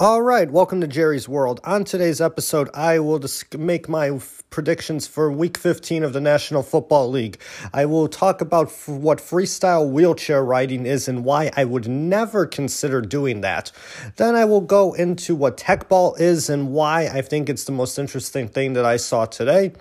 [0.00, 1.58] All right, welcome to Jerry's World.
[1.64, 6.20] On today's episode, I will dis- make my f- predictions for Week 15 of the
[6.20, 7.36] National Football League.
[7.74, 12.46] I will talk about f- what freestyle wheelchair riding is and why I would never
[12.46, 13.72] consider doing that.
[14.14, 17.98] Then I will go into what Teqball is and why I think it's the most
[17.98, 19.72] interesting thing that I saw today.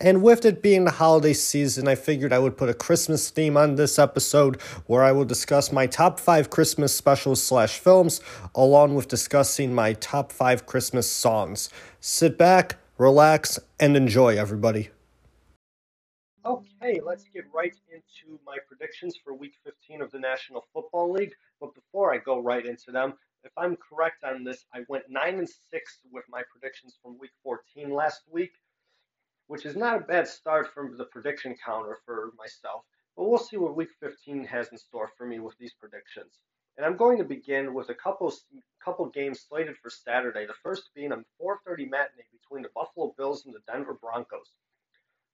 [0.00, 3.56] And with it being the holiday season, I figured I would put a Christmas theme
[3.56, 8.20] on this episode where I will discuss my top five Christmas specials slash films,
[8.54, 11.68] along with discussing my top five Christmas songs.
[11.98, 14.90] Sit back, relax, and enjoy, everybody.
[16.46, 21.34] Okay, let's get right into my predictions for Week 15 of the National Football League.
[21.60, 25.38] But before I go right into them, if I'm correct on this, I went 9
[25.38, 28.52] and 6 with my predictions from Week 14 last week
[29.48, 32.84] which is not a bad start from the prediction counter for myself.
[33.16, 36.38] But we'll see what Week 15 has in store for me with these predictions.
[36.76, 38.32] And I'm going to begin with a couple
[38.84, 40.46] couple games slated for Saturday.
[40.46, 44.52] The first being a 4:30 matinee between the Buffalo Bills and the Denver Broncos.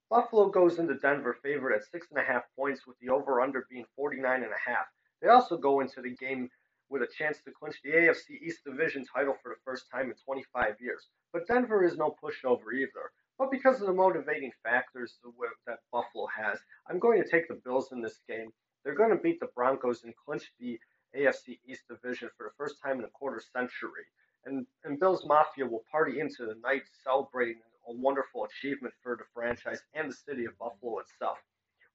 [0.09, 3.85] Buffalo goes into Denver favored at six and a half points, with the over/under being
[3.95, 4.87] 49 and a half.
[5.21, 6.49] They also go into the game
[6.89, 10.15] with a chance to clinch the AFC East Division title for the first time in
[10.15, 11.09] 25 years.
[11.33, 13.11] But Denver is no pushover either.
[13.37, 15.19] But because of the motivating factors
[15.67, 16.57] that Buffalo has,
[16.89, 18.53] I'm going to take the Bills in this game.
[18.83, 20.79] They're going to beat the Broncos and clinch the
[21.15, 24.05] AFC East division for the first time in a quarter century.
[24.45, 29.25] And, and Bills Mafia will party into the night celebrating a wonderful achievement for the
[29.33, 31.37] franchise and the city of Buffalo itself.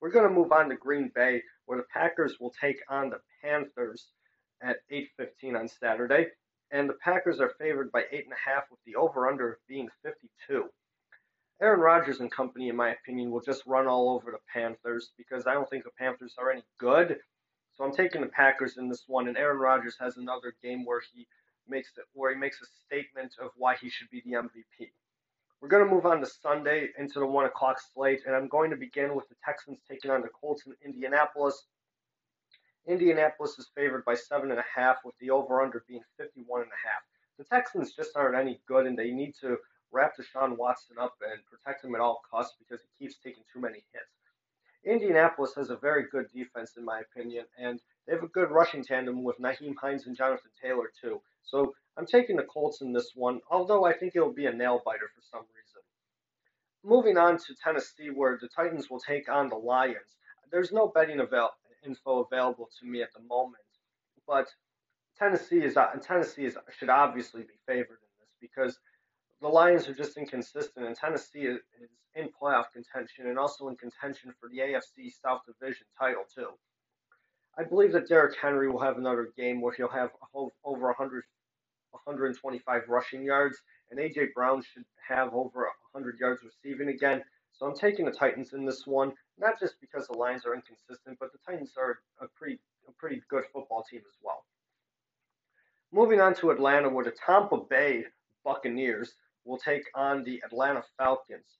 [0.00, 3.20] We're going to move on to Green Bay, where the Packers will take on the
[3.42, 4.12] Panthers
[4.62, 6.28] at 8:15 on Saturday,
[6.70, 10.70] and the Packers are favored by eight and a half, with the over/under being 52.
[11.62, 15.46] Aaron Rodgers and company, in my opinion, will just run all over the Panthers because
[15.46, 17.18] I don't think the Panthers are any good.
[17.74, 21.02] So I'm taking the Packers in this one, and Aaron Rodgers has another game where
[21.12, 21.26] he
[21.68, 24.90] makes it, where he makes a statement of why he should be the MVP.
[25.60, 28.70] We're going to move on to Sunday into the one o'clock slate, and I'm going
[28.70, 31.66] to begin with the Texans taking on the Colts in Indianapolis.
[32.88, 36.88] Indianapolis is favored by seven and a half, with the over/under being 51 and a
[36.88, 37.02] half.
[37.36, 39.58] The Texans just aren't any good, and they need to
[39.92, 43.60] wrap Deshaun Watson up and protect him at all costs because he keeps taking too
[43.60, 44.20] many hits.
[44.84, 48.82] Indianapolis has a very good defense, in my opinion, and they have a good rushing
[48.82, 51.20] tandem with Nyheim Hines and Jonathan Taylor, too.
[51.42, 54.80] So I'm taking the Colts in this one, although I think it'll be a nail
[54.84, 55.82] biter for some reason.
[56.82, 60.16] Moving on to Tennessee, where the Titans will take on the Lions.
[60.50, 61.52] There's no betting avail-
[61.84, 63.62] info available to me at the moment,
[64.26, 64.48] but
[65.18, 68.78] Tennessee is uh, Tennessee is, should obviously be favored in this because
[69.40, 71.60] the Lions are just inconsistent, and Tennessee is
[72.14, 76.48] in playoff contention and also in contention for the AFC South Division title too.
[77.58, 81.24] I believe that Derrick Henry will have another game where he'll have over 100,
[81.90, 83.58] 125 rushing yards,
[83.90, 87.22] and AJ Brown should have over 100 yards receiving again.
[87.52, 91.18] So I'm taking the Titans in this one, not just because the Lions are inconsistent,
[91.18, 92.58] but the Titans are a pretty
[92.88, 94.44] a pretty good football team as well.
[95.92, 98.04] Moving on to Atlanta, where the Tampa Bay
[98.44, 99.14] Buccaneers
[99.44, 101.58] will take on the Atlanta Falcons.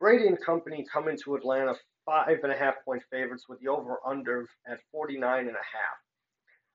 [0.00, 3.98] Brady and company come into Atlanta five and a half point favorites with the over
[4.06, 5.98] under at 49 and a half.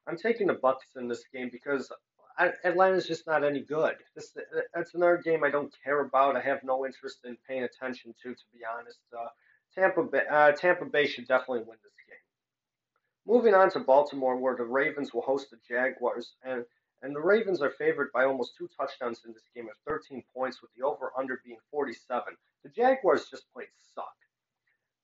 [0.08, 1.92] I'm taking the Bucks in this game because
[2.64, 3.96] Atlanta's just not any good.
[4.16, 4.36] This
[4.74, 6.36] that's another game I don't care about.
[6.36, 9.00] I have no interest in paying attention to, to be honest.
[9.12, 9.28] Uh,
[9.76, 12.18] Tampa Bay, uh, Tampa Bay should definitely win this game.
[13.26, 16.64] Moving on to Baltimore, where the Ravens will host the Jaguars, and
[17.02, 20.62] and the Ravens are favored by almost two touchdowns in this game of 13 points,
[20.62, 22.36] with the over/under being 47.
[22.64, 24.14] The Jaguars just plain suck.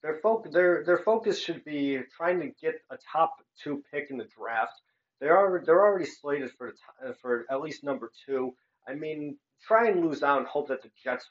[0.02, 4.18] Their, fo- their their focus should be trying to get a top two pick in
[4.18, 4.82] the draft.
[5.22, 8.54] They are they're already slated for t- uh, for at least number two.
[8.88, 11.30] I mean, try and lose out and hope that the Jets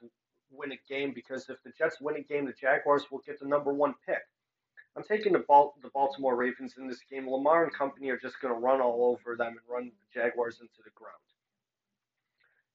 [0.50, 3.46] win a game because if the Jets win a game, the Jaguars will get the
[3.46, 4.22] number one pick.
[4.96, 7.28] I'm taking the, Bal- the Baltimore Ravens in this game.
[7.28, 10.58] Lamar and company are just going to run all over them and run the Jaguars
[10.60, 11.16] into the ground.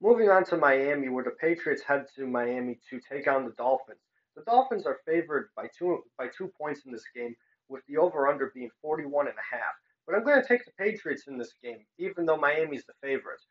[0.01, 3.99] Moving on to Miami, where the Patriots head to Miami to take on the Dolphins.
[4.35, 7.35] The Dolphins are favored by two by two points in this game,
[7.69, 9.73] with the over/under being 41 and a half.
[10.05, 13.41] But I'm going to take the Patriots in this game, even though Miami's the favorite.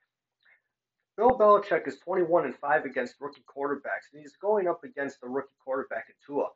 [1.16, 5.28] Bill Belichick is 21 and 5 against rookie quarterbacks, and he's going up against the
[5.28, 6.48] rookie quarterback in Tua.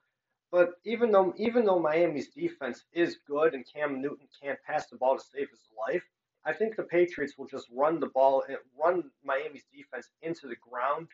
[0.53, 4.97] But even though even though Miami's defense is good and Cam Newton can't pass the
[4.97, 6.03] ball to save his life,
[6.45, 10.57] I think the Patriots will just run the ball and run Miami's defense into the
[10.57, 11.09] ground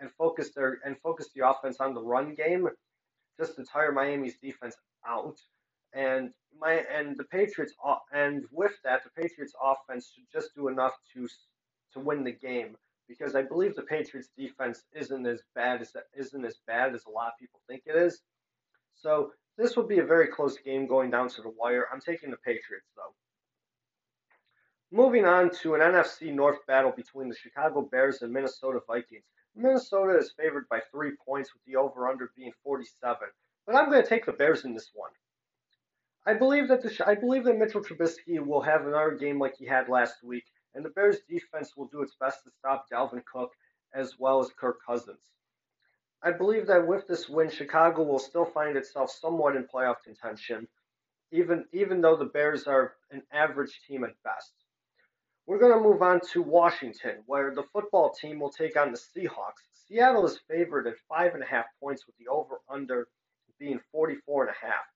[0.00, 2.68] and focus their and focus the offense on the run game,
[3.38, 5.38] just to tire Miami's defense out.
[5.92, 10.66] And my and the Patriots uh, and with that, the Patriots offense should just do
[10.68, 11.28] enough to
[11.92, 12.76] to win the game
[13.08, 17.10] because I believe the Patriots defense isn't as bad as isn't as bad as a
[17.10, 18.20] lot of people think it is.
[18.94, 21.86] So this will be a very close game going down to the wire.
[21.92, 23.14] I'm taking the Patriots though.
[24.90, 29.24] Moving on to an NFC North battle between the Chicago Bears and Minnesota Vikings.
[29.56, 33.28] Minnesota is favored by three points with the over/under being 47,
[33.66, 35.10] but I'm going to take the Bears in this one.
[36.26, 39.66] I believe that the I believe that Mitchell Trubisky will have another game like he
[39.66, 40.44] had last week,
[40.74, 43.50] and the Bears defense will do its best to stop Dalvin Cook
[43.94, 45.30] as well as Kirk Cousins.
[46.24, 50.66] I believe that with this win, Chicago will still find itself somewhat in playoff contention,
[51.30, 54.54] even even though the Bears are an average team at best.
[55.46, 58.96] We're going to move on to Washington, where the football team will take on the
[58.96, 59.68] Seahawks.
[59.86, 63.06] Seattle is favored at five and a half points with the over/under
[63.58, 64.86] being 44 and a half.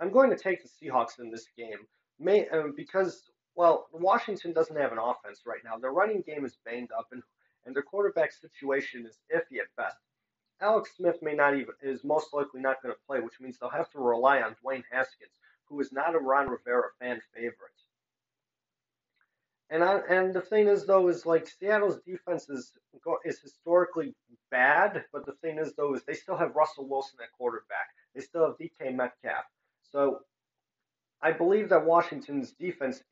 [0.00, 1.86] I'm going to take the Seahawks in this game
[2.18, 5.78] may, um, because, well, Washington doesn't have an offense right now.
[5.78, 7.22] Their running game is banged up, and,
[7.66, 9.96] and their quarterback situation is iffy at best.
[10.62, 13.68] Alex Smith may not even is most likely not going to play, which means they'll
[13.68, 15.32] have to rely on Dwayne Haskins,
[15.66, 17.72] who is not a Ron Rivera fan favorite.
[19.70, 22.72] And I, and the thing is though is like Seattle's defense is
[23.24, 24.14] is historically
[24.50, 27.88] bad, but the thing is though is they still have Russell Wilson at quarterback.
[28.14, 29.44] They still have DK Metcalf.
[29.90, 30.20] So
[31.22, 33.02] I believe that Washington's defense,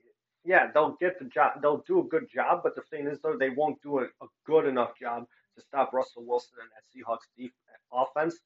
[0.44, 3.36] yeah, they'll get the job, they'll do a good job, but the thing is, though,
[3.38, 5.26] they won't do a, a good enough job
[5.60, 7.52] to stop Russell Wilson and that Seahawks def-
[7.92, 8.38] offense.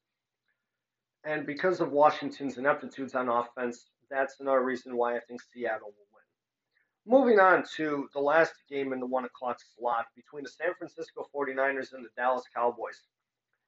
[1.23, 6.07] And because of Washington's ineptitudes on offense, that's another reason why I think Seattle will
[6.13, 7.19] win.
[7.19, 11.27] Moving on to the last game in the 1 o'clock slot between the San Francisco
[11.35, 13.01] 49ers and the Dallas Cowboys.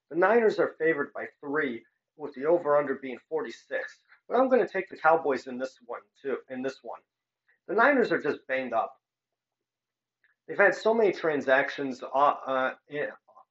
[0.09, 1.83] The Niners are favored by three,
[2.17, 3.99] with the over under being 46.
[4.27, 6.37] But I'm going to take the Cowboys in this one too.
[6.49, 6.99] In this one,
[7.67, 8.93] the Niners are just banged up.
[10.47, 12.71] They've had so many transactions uh, uh,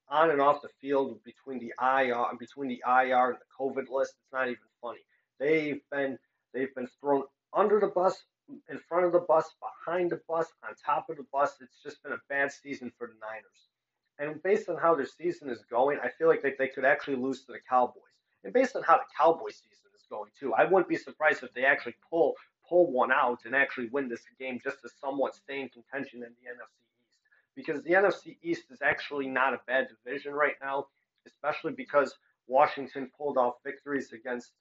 [0.08, 4.14] on and off the field between the IR between the IR and the COVID list.
[4.22, 5.00] It's not even funny.
[5.38, 6.18] They've been
[6.52, 8.24] they've been thrown under the bus,
[8.68, 11.56] in front of the bus, behind the bus, on top of the bus.
[11.60, 13.68] It's just been a bad season for the Niners.
[14.18, 17.16] And based on how their season is going, I feel like they, they could actually
[17.16, 18.02] lose to the Cowboys.
[18.44, 20.54] And based on how the Cowboys season is going too.
[20.54, 22.34] I wouldn't be surprised if they actually pull
[22.68, 26.30] pull one out and actually win this game just to somewhat stay in contention in
[26.30, 26.85] the NFC.
[27.56, 30.86] Because the NFC East is actually not a bad division right now,
[31.26, 32.14] especially because
[32.46, 34.52] Washington pulled off victories against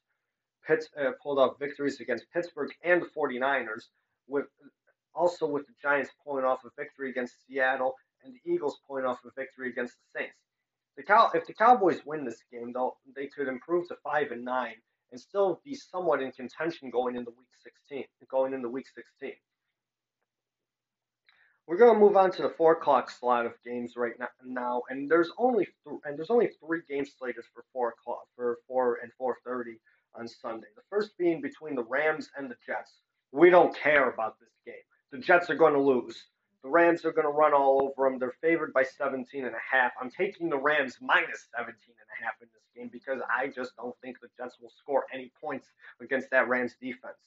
[0.66, 3.84] Pitts, uh, pulled off victories against Pittsburgh and the 49ers,
[4.28, 4.46] with
[5.14, 7.94] also with the Giants pulling off a victory against Seattle
[8.24, 10.36] and the Eagles pulling off a victory against the Saints.
[10.98, 12.74] The Cow- if the Cowboys win this game,
[13.16, 14.76] they could improve to five and nine
[15.12, 18.06] and still be somewhat in contention going into week 16.
[18.30, 19.34] Going into week 16.
[21.68, 24.14] We're going to move on to the four o'clock slot of games right
[24.46, 28.60] now, and there's only th- and there's only three games slated for four o'clock for
[28.68, 29.80] four and four thirty
[30.14, 30.68] on Sunday.
[30.76, 33.00] The first being between the Rams and the Jets.
[33.32, 34.76] We don't care about this game.
[35.12, 36.26] The Jets are going to lose.
[36.64, 38.20] The Rams are going to run all over them.
[38.20, 39.92] They're favored by 17 and a half.
[40.00, 43.76] I'm taking the Rams minus 17 and a half in this game because I just
[43.76, 45.68] don't think the Jets will score any points
[46.02, 47.18] against that Rams defense.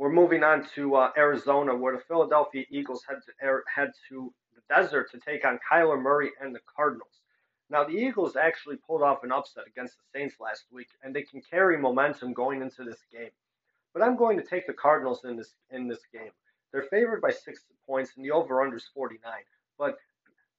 [0.00, 4.62] We're moving on to uh, Arizona, where the Philadelphia Eagles head to, head to the
[4.74, 7.20] desert to take on Kyler Murray and the Cardinals.
[7.68, 11.20] Now, the Eagles actually pulled off an upset against the Saints last week, and they
[11.20, 13.28] can carry momentum going into this game.
[13.92, 16.30] But I'm going to take the Cardinals in this in this game.
[16.72, 19.20] They're favored by six points, and the over/under is 49.
[19.76, 19.98] But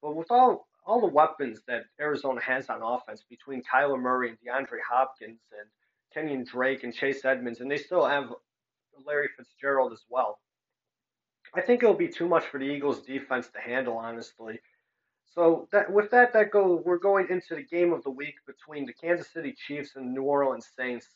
[0.04, 4.38] but with all all the weapons that Arizona has on offense between Kyler Murray and
[4.38, 5.68] DeAndre Hopkins and
[6.16, 8.32] Kenyan Drake and Chase Edmonds, and they still have
[9.06, 10.40] Larry Fitzgerald as well.
[11.54, 14.60] I think it'll be too much for the Eagles defense to handle, honestly.
[15.34, 18.86] So that with that, that go we're going into the game of the week between
[18.86, 21.08] the Kansas City Chiefs and the New Orleans Saints.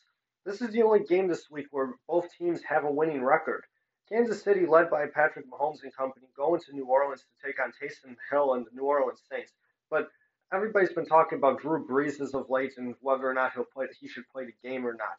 [0.45, 3.63] This is the only game this week where both teams have a winning record.
[4.07, 7.71] Kansas City, led by Patrick Mahomes and company, going to New Orleans to take on
[7.71, 9.51] Taysom Hill and the New Orleans Saints.
[9.89, 10.09] But
[10.53, 13.87] everybody's been talking about Drew Brees as of late and whether or not he'll play,
[13.99, 15.17] he should play the game or not.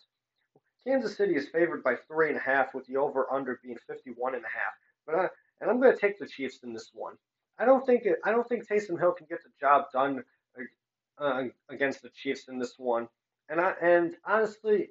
[0.87, 4.45] Kansas City is favored by three and a half, with the over/under being 51 and
[4.45, 4.75] a half.
[5.05, 5.28] But I,
[5.61, 7.14] and I'm going to take the Chiefs in this one.
[7.59, 10.23] I don't think it, I don't think Taysom Hill can get the job done
[11.19, 13.09] uh, against the Chiefs in this one.
[13.49, 14.90] And I and honestly,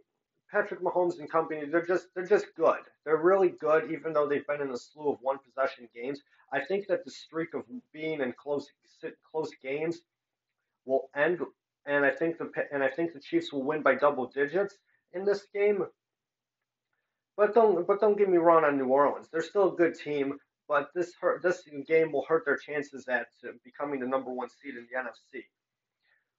[0.52, 2.82] Patrick Mahomes and company, they're just they're just good.
[3.06, 6.22] They're really good, even though they've been in a slew of one possession games.
[6.52, 8.68] I think that the streak of being in close
[9.32, 10.02] close games
[10.86, 11.40] will end,
[11.86, 14.76] and I think the and I think the Chiefs will win by double digits
[15.16, 15.84] in this game.
[17.38, 19.28] But don't but don't get me wrong on New Orleans.
[19.32, 20.38] They're still a good team.
[20.68, 24.50] but this hurt, this game will hurt their chances at uh, becoming the number one
[24.50, 25.44] seed in the NFC.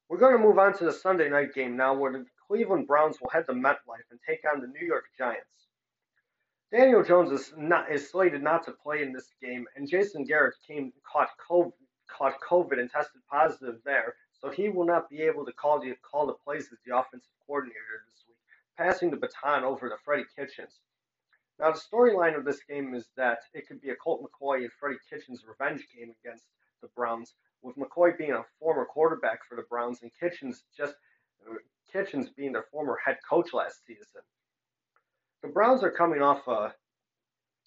[0.09, 3.18] We're going to move on to the Sunday night game now, where the Cleveland Browns
[3.21, 5.66] will head to MetLife and take on the New York Giants.
[6.73, 10.54] Daniel Jones is not is slated not to play in this game, and Jason Garrett
[10.66, 11.73] came caught COVID,
[12.09, 15.95] caught COVID and tested positive there, so he will not be able to call the
[16.09, 18.36] call the plays as the offensive coordinator this week,
[18.76, 20.80] passing the baton over to Freddie Kitchens.
[21.59, 24.73] Now the storyline of this game is that it could be a Colt McCoy and
[24.78, 26.45] Freddie Kitchens revenge game against
[26.83, 30.95] the Browns, with McCoy being a former quarterback for the Browns and Kitchens just
[31.90, 34.23] Kitchens being their former head coach last season.
[35.42, 36.75] The Browns are coming off a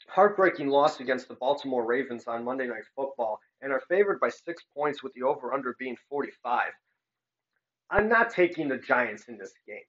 [0.07, 4.63] heartbreaking loss against the Baltimore Ravens on Monday Night Football and are favored by six
[4.75, 6.71] points with the over under being 45.
[7.89, 9.79] I'm not taking the Giants in this game.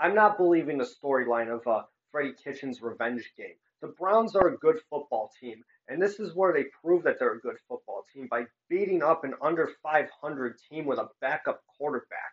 [0.00, 3.56] I'm not believing the storyline of a Freddie Kitchens revenge game.
[3.80, 7.34] The Browns are a good football team, and this is where they prove that they're
[7.34, 12.32] a good football team by beating up an under 500 team with a backup quarterback.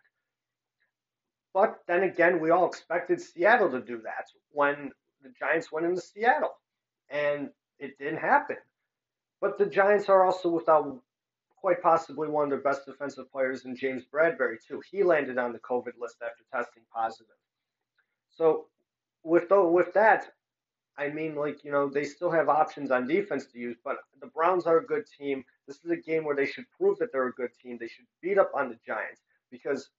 [1.54, 4.92] But then again, we all expected Seattle to do that when
[5.22, 6.56] the Giants went into Seattle,
[7.10, 8.58] and it didn't happen.
[9.42, 11.02] But the Giants are also without
[11.58, 14.82] quite possibly one of their best defensive players in James Bradberry too.
[14.92, 17.36] He landed on the COVID list after testing positive.
[18.36, 18.68] So
[19.24, 20.28] with with that,
[20.98, 24.28] I mean, like you know, they still have options on defense to use, but the
[24.28, 25.44] Browns are a good team.
[25.68, 27.78] This is a game where they should prove that they're a good team.
[27.80, 29.90] They should beat up on the Giants because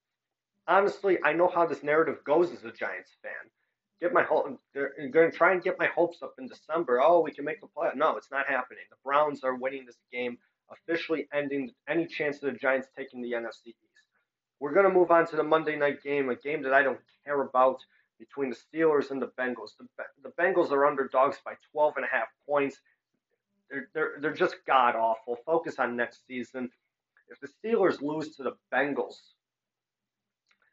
[0.67, 3.51] honestly, I know how this narrative goes as a Giants fan.
[3.99, 4.59] Get my hope.
[4.73, 7.01] They're going to try and get my hopes up in December.
[7.01, 7.89] Oh, we can make the play.
[7.95, 8.83] No, it's not happening.
[8.91, 10.37] The Browns are winning this game,
[10.71, 14.05] officially ending any chance of the Giants taking the NFC East.
[14.59, 16.99] We're going to move on to the Monday night game, a game that I don't
[17.25, 17.79] care about
[18.19, 19.71] between the Steelers and the Bengals.
[19.79, 19.87] The,
[20.23, 22.79] the Bengals are underdogs by 12 and a half points.
[23.69, 25.37] They're, they're, they're just god awful.
[25.45, 26.69] Focus on next season.
[27.29, 29.15] If the Steelers lose to the Bengals,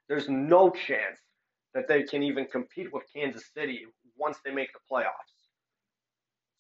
[0.09, 1.19] there's no chance
[1.75, 3.87] that they can even compete with Kansas City
[4.17, 5.35] once they make the playoffs.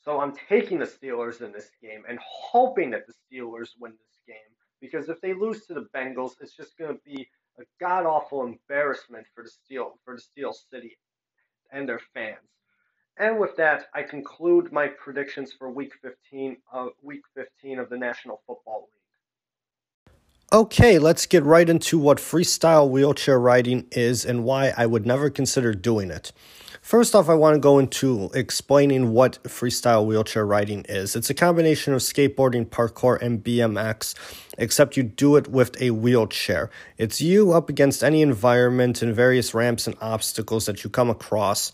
[0.04, 4.18] So I'm taking the Steelers in this game and hoping that the Steelers win this
[4.26, 4.36] game
[4.80, 7.26] because if they lose to the Bengals, it's just going to be
[7.58, 10.96] a god awful embarrassment for the Steel for the Steel City
[11.70, 12.38] and their fans.
[13.16, 17.96] And with that, I conclude my predictions for Week 15 of Week 15 of the
[17.96, 18.93] National Football League.
[20.54, 25.28] Okay, let's get right into what freestyle wheelchair riding is and why I would never
[25.28, 26.30] consider doing it.
[26.80, 31.16] First off, I want to go into explaining what freestyle wheelchair riding is.
[31.16, 34.14] It's a combination of skateboarding, parkour, and BMX,
[34.56, 36.70] except you do it with a wheelchair.
[36.98, 41.72] It's you up against any environment and various ramps and obstacles that you come across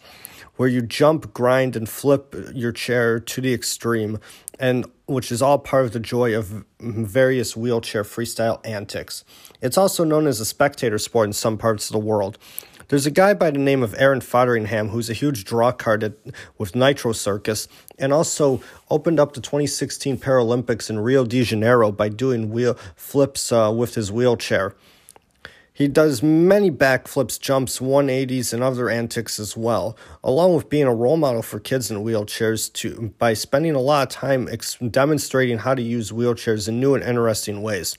[0.56, 4.18] where you jump, grind, and flip your chair to the extreme,
[4.58, 9.24] and which is all part of the joy of various wheelchair freestyle antics.
[9.60, 12.38] It's also known as a spectator sport in some parts of the world.
[12.90, 16.14] There's a guy by the name of Aaron Fotheringham who's a huge draw card at,
[16.58, 17.68] with Nitro Circus
[18.00, 23.52] and also opened up the 2016 Paralympics in Rio de Janeiro by doing wheel flips
[23.52, 24.74] uh, with his wheelchair.
[25.80, 30.94] He does many backflips, jumps, 180s, and other antics as well, along with being a
[30.94, 35.56] role model for kids in wheelchairs to, by spending a lot of time ex- demonstrating
[35.56, 37.96] how to use wheelchairs in new and interesting ways.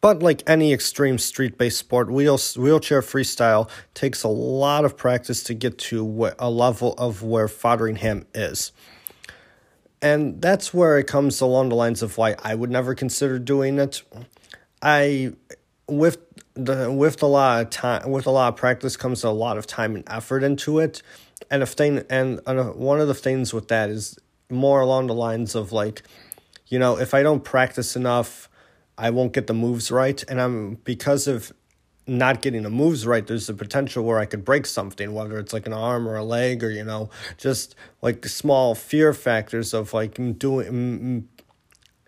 [0.00, 5.42] But like any extreme street based sport, wheel, wheelchair freestyle takes a lot of practice
[5.42, 8.72] to get to a level of where Fotheringham is.
[10.00, 13.78] And that's where it comes along the lines of why I would never consider doing
[13.78, 14.02] it.
[14.80, 15.34] I
[15.90, 16.18] with
[16.54, 19.66] the with a lot of time with a lot of practice comes a lot of
[19.66, 21.02] time and effort into it.
[21.50, 24.18] And a thing and and one of the things with that is
[24.50, 26.02] more along the lines of like
[26.66, 28.48] you know if i don't practice enough
[28.98, 30.22] i won't get the moves right.
[30.28, 31.52] And i'm because of
[32.06, 35.52] not getting the moves right there's a potential where i could break something whether it's
[35.52, 39.94] like an arm or a leg or you know just like small fear factors of
[39.94, 41.28] like doing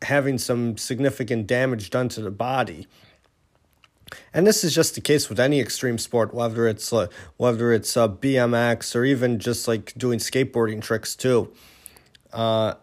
[0.02, 2.88] having some significant damage done to the body
[4.32, 7.96] and this is just the case with any extreme sport, whether it's uh, whether it's
[7.96, 11.52] uh, BMX or even just like doing skateboarding tricks too.
[12.32, 12.74] Uh,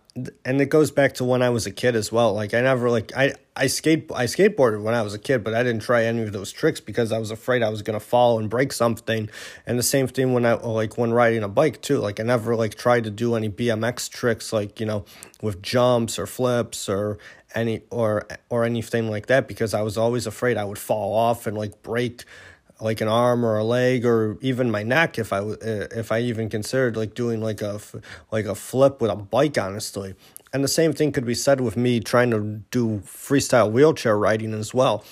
[0.43, 2.33] and it goes back to when I was a kid as well.
[2.33, 5.53] Like I never like I I skate I skateboarded when I was a kid, but
[5.53, 8.39] I didn't try any of those tricks because I was afraid I was gonna fall
[8.39, 9.29] and break something.
[9.65, 11.99] And the same thing when I like when riding a bike too.
[11.99, 15.05] Like I never like tried to do any BMX tricks like you know
[15.41, 17.17] with jumps or flips or
[17.55, 21.47] any or or anything like that because I was always afraid I would fall off
[21.47, 22.25] and like break
[22.81, 26.49] like an arm or a leg or even my neck if I if I even
[26.49, 27.79] considered like doing like a
[28.31, 30.15] like a flip with a bike honestly.
[30.51, 34.53] And the same thing could be said with me trying to do freestyle wheelchair riding
[34.55, 35.03] as well.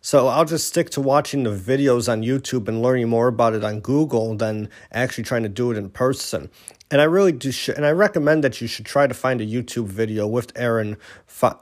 [0.00, 3.64] So I'll just stick to watching the videos on YouTube and learning more about it
[3.64, 6.50] on Google than actually trying to do it in person.
[6.88, 9.46] And I really do, sh- and I recommend that you should try to find a
[9.46, 10.96] YouTube video with Aaron,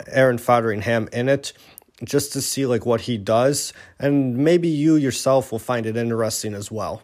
[0.08, 1.54] Aaron Fotheringham in it,
[2.04, 6.54] just to see like what he does, and maybe you yourself will find it interesting
[6.54, 7.02] as well.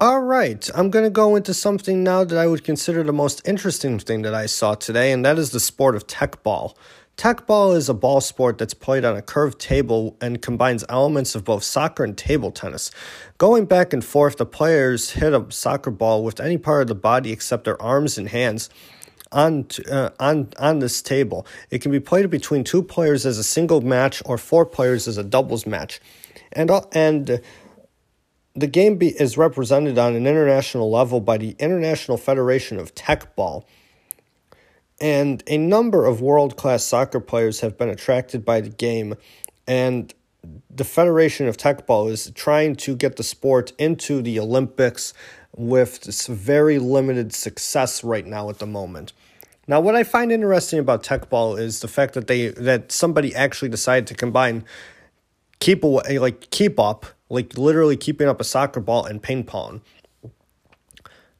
[0.00, 3.42] All right, I'm going to go into something now that I would consider the most
[3.44, 6.76] interesting thing that I saw today, and that is the sport of Teqball.
[7.16, 11.34] Tech ball is a ball sport that's played on a curved table and combines elements
[11.34, 12.92] of both soccer and table tennis.
[13.38, 16.94] Going back and forth, the players hit a soccer ball with any part of the
[16.94, 18.70] body except their arms and hands
[19.32, 21.46] on uh, on on this table.
[21.70, 25.18] It can be played between two players as a single match or four players as
[25.18, 26.00] a doubles match,
[26.52, 27.40] and uh, and
[28.58, 33.64] the game be, is represented on an international level by the International Federation of Teqball.
[35.00, 39.14] And a number of world class soccer players have been attracted by the game.
[39.68, 40.12] And
[40.70, 45.14] the Federation of Teqball is trying to get the sport into the Olympics
[45.58, 49.12] with this very limited success right now at the moment.
[49.66, 53.68] Now, what I find interesting about Teqball is the fact that they that somebody actually
[53.68, 54.64] decided to combine
[55.60, 59.44] keep away eh, like keep up like literally keeping up a soccer ball and ping
[59.44, 59.82] pong.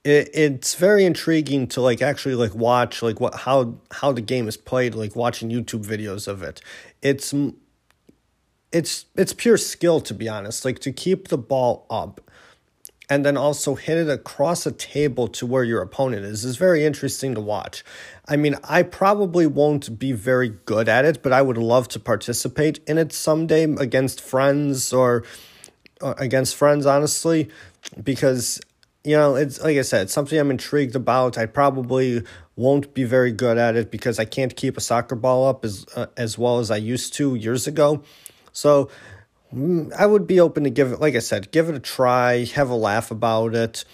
[0.04, 4.48] It, it's very intriguing to like actually like watch like what how how the game
[4.48, 6.60] is played like watching YouTube videos of it.
[7.00, 7.34] It's
[8.72, 10.64] it's it's pure skill to be honest.
[10.64, 12.27] Like to keep the ball up
[13.10, 16.84] and then also hit it across a table to where your opponent is is very
[16.84, 17.82] interesting to watch.
[18.26, 22.00] I mean, I probably won't be very good at it, but I would love to
[22.00, 25.24] participate in it someday against friends or
[26.02, 27.48] uh, against friends, honestly,
[28.02, 28.60] because
[29.04, 31.38] you know it's like I said, it's something I'm intrigued about.
[31.38, 32.22] I probably
[32.56, 35.86] won't be very good at it because I can't keep a soccer ball up as
[35.96, 38.02] uh, as well as I used to years ago.
[38.52, 38.90] So
[39.52, 42.68] I would be open to give it, like I said, give it a try, have
[42.68, 43.84] a laugh about it.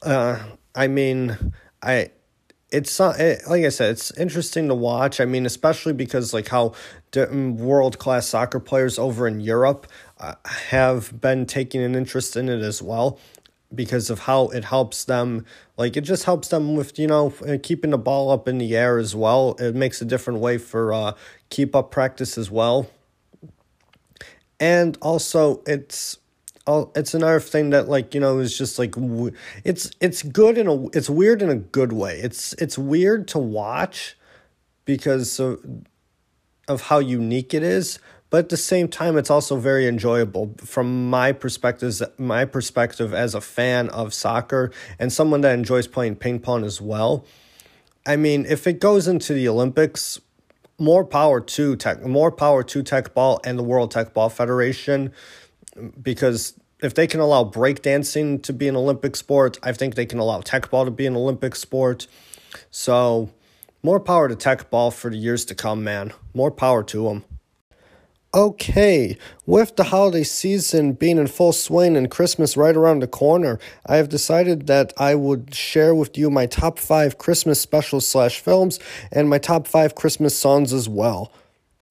[0.00, 0.38] Uh,
[0.74, 2.10] I mean, I
[2.70, 5.20] it's it, like I said, it's interesting to watch.
[5.20, 6.72] I mean, especially because like how
[7.12, 9.86] mm, world class soccer players over in Europe
[10.18, 13.18] uh, have been taking an interest in it as well
[13.74, 15.46] because of how it helps them
[15.78, 18.76] like it just helps them with you know uh, keeping the ball up in the
[18.76, 21.12] air as well it makes a different way for uh
[21.48, 22.90] keep up practice as well
[24.62, 26.18] and also it's
[26.94, 28.94] it's another thing that like you know is just like
[29.64, 32.20] it's it's good in a it's weird in a good way.
[32.20, 34.16] It's it's weird to watch
[34.84, 35.60] because of,
[36.68, 37.98] of how unique it is
[38.30, 40.54] but at the same time it's also very enjoyable.
[40.58, 46.16] From my perspective my perspective as a fan of soccer and someone that enjoys playing
[46.16, 47.26] ping pong as well
[48.06, 50.20] i mean if it goes into the olympics
[50.82, 55.12] more power to tech more power to Teqball and the world Teqball federation
[56.02, 60.18] because if they can allow breakdancing to be an Olympic sport, I think they can
[60.18, 62.08] allow Teqball to be an Olympic sport.
[62.70, 63.30] So,
[63.84, 66.12] more power to Teqball for the years to come, man.
[66.34, 67.24] More power to them.
[68.34, 73.58] Okay, with the holiday season being in full swing and Christmas right around the corner,
[73.84, 78.40] I have decided that I would share with you my top five Christmas specials slash
[78.40, 78.78] films
[79.10, 81.30] and my top five Christmas songs as well.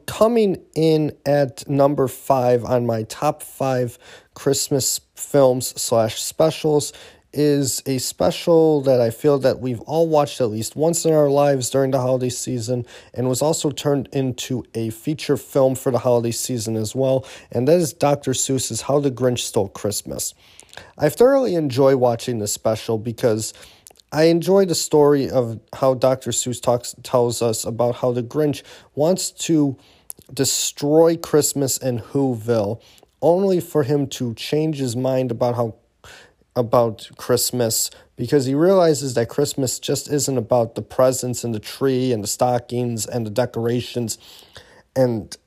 [0.07, 3.99] Coming in at number five on my top five
[4.33, 6.91] Christmas films slash specials
[7.33, 11.29] is a special that I feel that we've all watched at least once in our
[11.29, 15.99] lives during the holiday season and was also turned into a feature film for the
[15.99, 18.31] holiday season as well, and that is Dr.
[18.31, 20.33] Seuss's How the Grinch Stole Christmas.
[20.97, 23.53] I thoroughly enjoy watching this special because
[24.11, 26.31] I enjoy the story of how Dr.
[26.31, 28.61] Seuss talks tells us about how the Grinch
[28.93, 29.77] wants to
[30.33, 32.81] destroy Christmas in Whoville,
[33.21, 35.75] only for him to change his mind about how
[36.55, 42.11] about Christmas because he realizes that Christmas just isn't about the presents and the tree
[42.11, 44.17] and the stockings and the decorations
[44.95, 45.37] and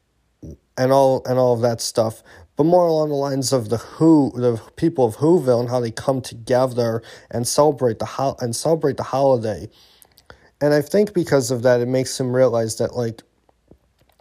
[0.76, 2.22] and all and all of that stuff,
[2.56, 5.90] but more along the lines of the who the people of Whoville and how they
[5.90, 9.68] come together and celebrate the ho- and celebrate the holiday.
[10.60, 13.22] And I think because of that, it makes him realize that like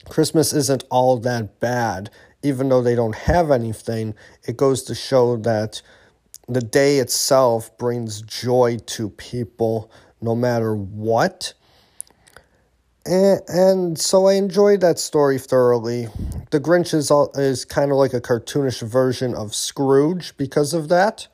[0.09, 2.09] Christmas isn't all that bad,
[2.43, 4.13] even though they don't have anything.
[4.47, 5.81] It goes to show that
[6.47, 11.53] the day itself brings joy to people no matter what.
[13.05, 16.07] And, and so I enjoyed that story thoroughly.
[16.51, 21.27] The Grinch is, is kind of like a cartoonish version of Scrooge because of that.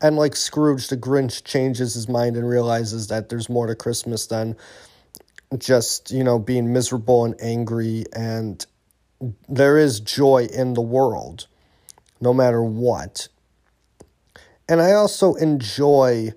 [0.00, 4.26] And like Scrooge, the Grinch changes his mind and realizes that there's more to Christmas
[4.26, 4.56] than
[5.56, 8.04] just, you know, being miserable and angry.
[8.12, 8.64] And
[9.48, 11.46] there is joy in the world,
[12.20, 13.28] no matter what.
[14.68, 16.32] And I also enjoy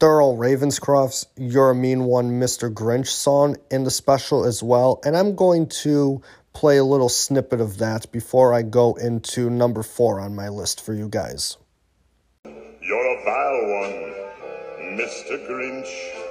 [0.00, 2.72] Thurl Ravenscroft's You're a Mean One, Mr.
[2.72, 5.00] Grinch song in the special as well.
[5.04, 6.22] And I'm going to
[6.54, 10.80] play a little snippet of that before I go into number four on my list
[10.82, 11.58] for you guys.
[12.46, 15.46] You're a vile one, Mr.
[15.46, 16.25] Grinch.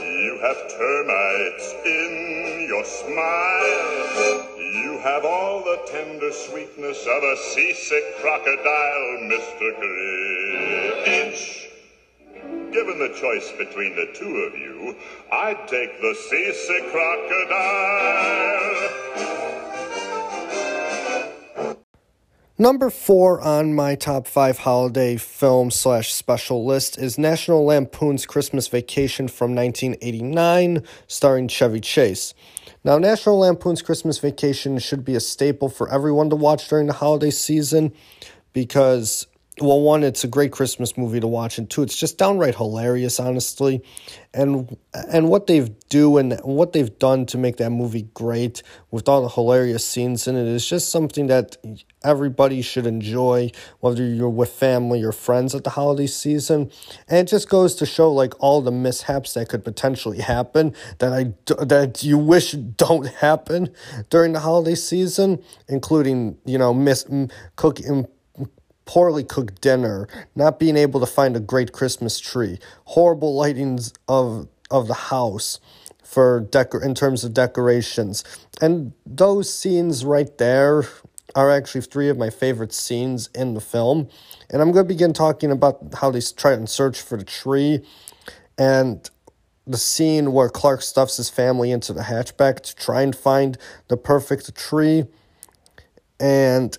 [0.00, 4.58] You have termites in your smile.
[4.58, 9.72] You have all the tender sweetness of a seasick crocodile, Mr.
[9.80, 11.68] Grinch.
[12.72, 14.96] Given the choice between the two of you,
[15.30, 18.14] I'd take the seasick crocodile.
[22.56, 28.68] Number four on my top five holiday film slash special list is National Lampoon's Christmas
[28.68, 32.32] Vacation from 1989, starring Chevy Chase.
[32.84, 36.92] Now, National Lampoon's Christmas Vacation should be a staple for everyone to watch during the
[36.92, 37.92] holiday season
[38.52, 39.26] because
[39.60, 43.20] well, one, it's a great Christmas movie to watch, and two, it's just downright hilarious,
[43.20, 43.84] honestly.
[44.32, 49.08] And and what they've do and what they've done to make that movie great with
[49.08, 51.56] all the hilarious scenes in it is just something that
[52.02, 56.72] everybody should enjoy, whether you're with family or friends at the holiday season.
[57.06, 61.12] And it just goes to show like all the mishaps that could potentially happen that
[61.12, 61.32] I
[61.64, 63.72] that you wish don't happen
[64.10, 67.06] during the holiday season, including you know miss
[67.54, 68.08] cooking
[68.86, 74.48] poorly cooked dinner, not being able to find a great Christmas tree, horrible lightings of
[74.70, 75.60] of the house
[76.02, 78.24] for decor in terms of decorations.
[78.60, 80.84] And those scenes right there
[81.34, 84.08] are actually three of my favorite scenes in the film.
[84.50, 87.80] And I'm going to begin talking about how they try and search for the tree
[88.56, 89.08] and
[89.66, 93.96] the scene where Clark stuffs his family into the hatchback to try and find the
[93.96, 95.04] perfect tree.
[96.20, 96.76] And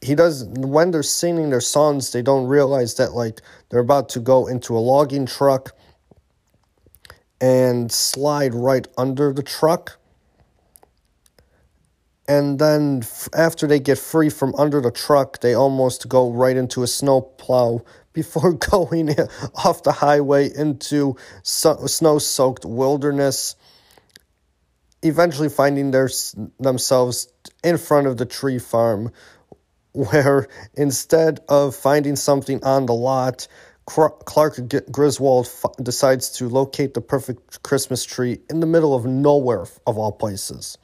[0.00, 4.20] he does when they're singing their songs they don't realize that like they're about to
[4.20, 5.72] go into a logging truck
[7.40, 9.98] and slide right under the truck.
[12.28, 13.04] And then
[13.34, 17.20] after they get free from under the truck they almost go right into a snow
[17.20, 19.14] plow before going
[19.54, 23.54] off the highway into so- snow-soaked wilderness
[25.02, 26.08] eventually finding their,
[26.58, 27.28] themselves
[27.62, 29.12] in front of the tree farm
[29.96, 33.48] where instead of finding something on the lot,
[33.86, 35.48] Clark Griswold
[35.82, 40.76] decides to locate the perfect Christmas tree in the middle of nowhere, of all places.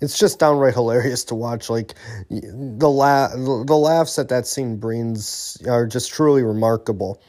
[0.00, 1.70] It's just downright hilarious to watch.
[1.70, 1.94] Like
[2.28, 7.22] the la- the laughs that that scene brings are just truly remarkable.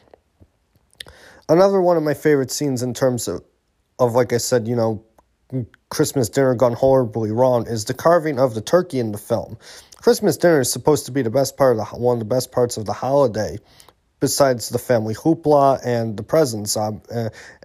[1.47, 3.41] Another one of my favorite scenes in terms of,
[3.99, 5.05] of like I said, you know,
[5.89, 9.57] Christmas dinner gone horribly wrong is the carving of the turkey in the film.
[9.95, 12.51] Christmas dinner is supposed to be the best part of the one of the best
[12.51, 13.57] parts of the holiday,
[14.19, 16.91] besides the family hoopla and the presents, uh,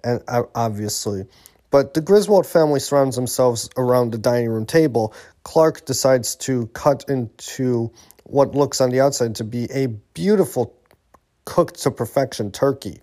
[0.03, 1.25] and uh, obviously.
[1.71, 5.13] But the Griswold family surrounds themselves around the dining room table.
[5.43, 7.91] Clark decides to cut into
[8.23, 10.77] what looks on the outside to be a beautiful,
[11.45, 13.01] cooked to perfection turkey.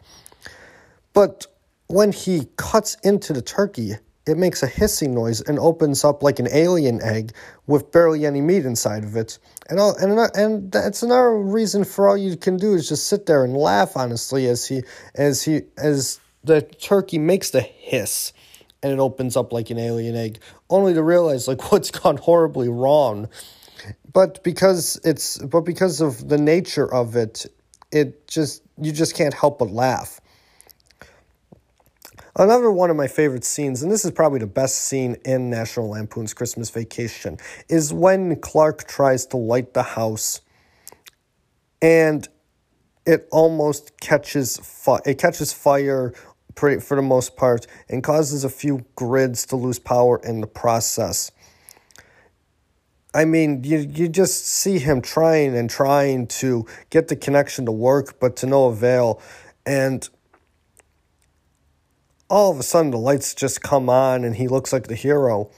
[1.12, 1.47] But
[1.88, 3.97] when he cuts into the turkey,
[4.31, 7.33] it makes a hissing noise and opens up like an alien egg
[7.66, 9.38] with barely any meat inside of it.
[9.69, 13.27] And all, and and that's another reason for all you can do is just sit
[13.27, 14.83] there and laugh honestly as he
[15.14, 18.33] as he as the turkey makes the hiss
[18.83, 20.38] and it opens up like an alien egg
[20.69, 23.29] only to realize like what's gone horribly wrong.
[24.12, 27.47] But because it's but because of the nature of it,
[27.90, 30.21] it just you just can't help but laugh.
[32.40, 35.90] Another one of my favorite scenes, and this is probably the best scene in National
[35.90, 37.37] Lampoon's Christmas Vacation,
[37.68, 40.40] is when Clark tries to light the house
[41.83, 42.26] and
[43.05, 46.14] it almost catches fi- it catches fire
[46.55, 50.46] pretty, for the most part and causes a few grids to lose power in the
[50.46, 51.31] process.
[53.12, 57.72] I mean, you you just see him trying and trying to get the connection to
[57.72, 59.20] work, but to no avail.
[59.66, 60.09] And
[62.31, 65.51] all of a sudden the lights just come on and he looks like the hero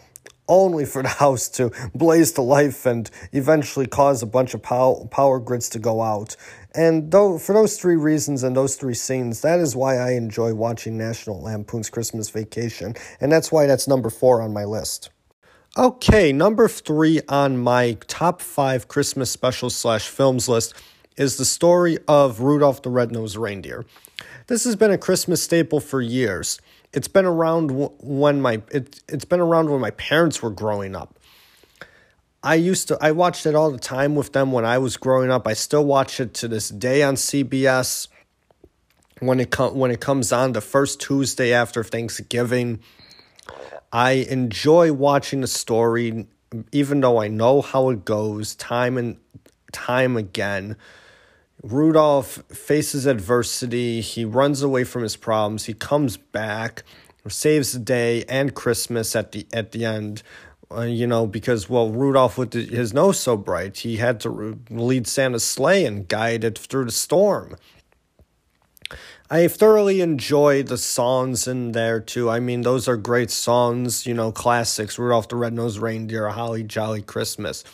[0.48, 5.06] only for the house to blaze to life and eventually cause a bunch of pow-
[5.10, 6.36] power grids to go out
[6.74, 10.54] And though for those three reasons and those three scenes, that is why I enjoy
[10.54, 15.10] watching National Lampoon's Christmas Vacation, and that's why that's number four on my list.
[15.76, 20.74] Okay, number three on my top five Christmas specials slash films list
[21.16, 23.84] is the story of Rudolph the Red-Nosed Reindeer.
[24.46, 26.60] This has been a Christmas staple for years.
[26.92, 31.18] It's been around when my it, it's been around when my parents were growing up.
[32.42, 35.30] I used to I watched it all the time with them when I was growing
[35.30, 35.46] up.
[35.46, 38.08] I still watch it to this day on CBS
[39.20, 42.80] when it com- when it comes on the first Tuesday after Thanksgiving.
[43.92, 46.26] I enjoy watching the story,
[46.72, 49.18] even though I know how it goes time and
[49.70, 50.76] time again.
[51.62, 54.00] Rudolph faces adversity.
[54.00, 55.66] He runs away from his problems.
[55.66, 56.82] He comes back,
[57.28, 60.22] saves the day and Christmas at the at the end.
[60.74, 65.06] Uh, you know, because well, Rudolph with his nose so bright, he had to lead
[65.06, 67.56] Santa's sleigh and guide it through the storm.
[69.30, 72.28] I thoroughly enjoy the songs in there too.
[72.28, 74.98] I mean, those are great songs, you know, classics.
[74.98, 77.64] Rudolph the Red-Nosed Reindeer, Holly Jolly Christmas.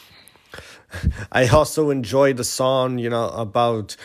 [1.33, 3.97] I also enjoy the song, you know, about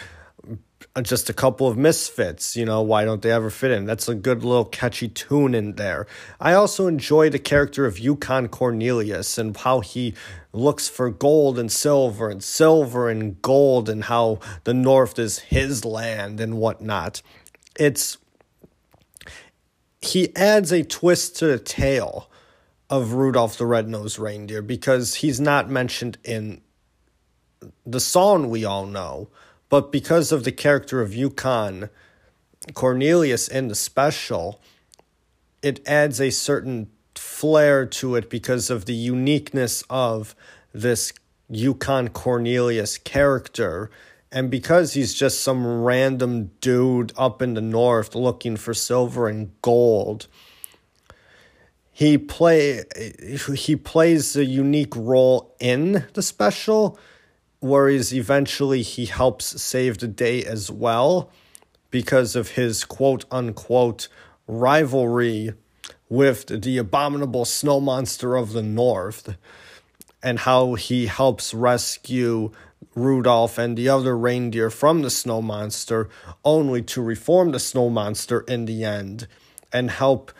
[0.96, 2.56] uh, just a couple of misfits.
[2.56, 3.86] You know, why don't they ever fit in?
[3.86, 6.08] That's a good little catchy tune in there.
[6.40, 10.14] I also enjoy the character of Yukon Cornelius and how he
[10.52, 15.84] looks for gold and silver and silver and gold and how the North is his
[15.84, 17.22] land and whatnot
[17.76, 18.18] it's
[20.02, 22.30] he adds a twist to the tale
[22.90, 26.62] of Rudolph the Red-Nosed Reindeer because he's not mentioned in
[27.86, 29.30] the song we all know,
[29.70, 31.90] but because of the character of Yukon
[32.74, 34.62] Cornelius in the special,
[35.62, 40.36] it adds a certain flair to it because of the uniqueness of
[40.74, 41.14] this
[41.50, 43.90] Yukon Cornelius character.
[44.32, 49.52] And because he's just some random dude up in the north looking for silver and
[49.62, 50.28] gold,
[51.92, 52.84] he play
[53.56, 56.98] he plays a unique role in the special,
[57.64, 61.30] whereas eventually he helps save the day as well
[61.92, 64.10] because of his quote unquote
[64.48, 65.54] rivalry
[66.10, 69.38] with the abominable snow monster of the north
[70.22, 72.52] and how he helps rescue
[72.96, 76.10] Rudolph and the other reindeer from the snow monster,
[76.44, 79.28] only to reform the snow monster in the end
[79.72, 80.32] and help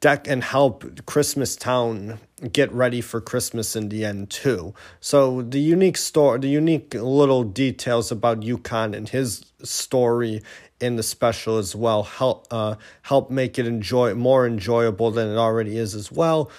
[0.00, 2.18] deck and help Christmas Town
[2.52, 4.74] get ready for Christmas in the end too.
[4.98, 10.42] So the unique story, the unique little details about Yukon and his story
[10.80, 15.36] in the special as well help uh, help make it enjoy more enjoyable than it
[15.36, 16.50] already is as well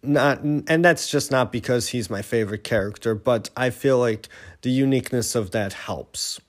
[0.00, 4.28] not and that's just not because he's my favorite character but i feel like
[4.62, 6.40] the uniqueness of that helps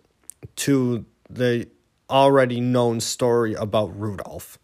[0.55, 1.67] to the
[2.09, 4.59] already known story about rudolph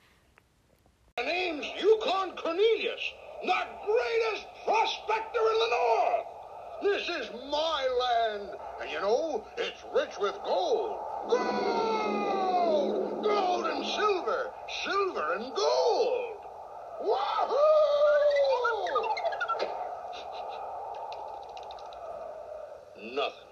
[2.55, 3.13] cornelius
[3.43, 6.25] the greatest prospector in the north
[6.83, 8.49] this is my land
[8.81, 10.97] and you know it's rich with gold
[11.29, 14.51] gold gold and silver
[14.83, 16.31] silver and gold
[17.01, 17.57] Wahoo!
[23.15, 23.45] Nothing.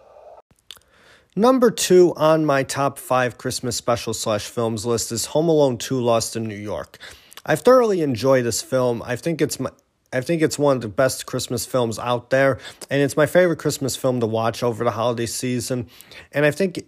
[1.35, 5.99] Number two on my top five Christmas special slash films list is Home Alone 2
[5.99, 6.97] Lost in New York.
[7.45, 9.01] I've thoroughly enjoyed this film.
[9.05, 9.69] I think it's my
[10.13, 13.57] I think it's one of the best Christmas films out there, and it's my favorite
[13.57, 15.87] Christmas film to watch over the holiday season.
[16.31, 16.85] And I think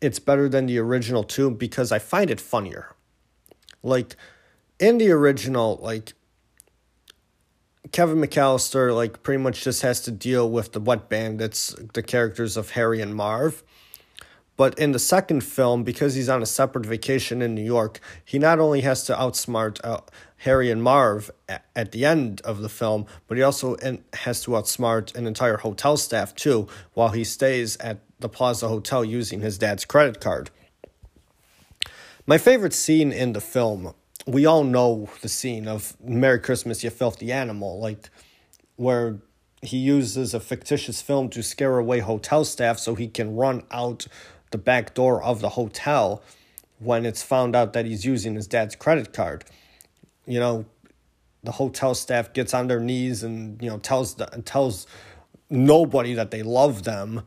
[0.00, 2.94] it's better than the original too because I find it funnier.
[3.82, 4.16] Like
[4.80, 6.14] in the original, like
[7.92, 12.56] Kevin McAllister like pretty much just has to deal with the wet bandits, the characters
[12.56, 13.62] of Harry and Marv.
[14.56, 18.38] But in the second film, because he's on a separate vacation in New York, he
[18.38, 20.00] not only has to outsmart uh,
[20.38, 21.30] Harry and Marv
[21.74, 23.76] at, the end of the film, but he also
[24.14, 29.04] has to outsmart an entire hotel staff too while he stays at the Plaza Hotel
[29.04, 30.50] using his dad's credit card.
[32.26, 33.94] My favorite scene in the film
[34.26, 38.10] we all know the scene of Merry Christmas, You Filthy Animal, like
[38.74, 39.18] where
[39.62, 44.06] he uses a fictitious film to scare away hotel staff so he can run out
[44.50, 46.22] the back door of the hotel
[46.78, 49.44] when it's found out that he's using his dad's credit card.
[50.26, 50.66] You know,
[51.42, 54.86] the hotel staff gets on their knees and you know tells the, tells
[55.48, 57.22] nobody that they love them.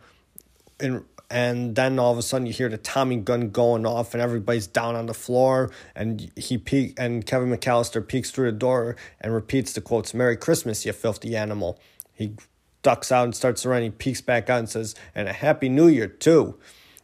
[0.79, 4.21] And and then all of a sudden you hear the Tommy gun going off and
[4.21, 8.95] everybody's down on the floor and he peek and Kevin McAllister peeks through the door
[9.21, 11.79] and repeats the quotes Merry Christmas you filthy animal.
[12.13, 12.34] He
[12.82, 15.88] ducks out and starts running he peeks back out and says and a happy new
[15.88, 16.58] year too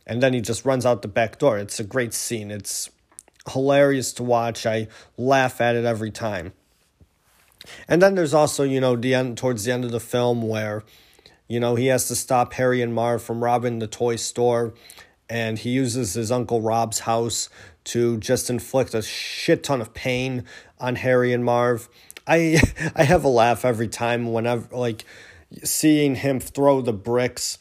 [0.08, 1.58] and then he just runs out the back door.
[1.58, 2.52] It's a great scene.
[2.52, 2.90] It's
[3.52, 4.66] hilarious to watch.
[4.66, 4.88] I
[5.18, 6.54] laugh at it every time.
[7.88, 10.84] And then there's also, you know, the end towards the end of the film where,
[11.48, 14.74] you know, he has to stop Harry and Marv from robbing the toy store,
[15.30, 17.50] and he uses his uncle Rob's house
[17.86, 20.44] to just inflict a shit ton of pain
[20.80, 21.90] on Harry and Marv.
[22.28, 22.62] I
[22.96, 25.06] I have a laugh every time whenever like
[25.64, 27.58] seeing him throw the bricks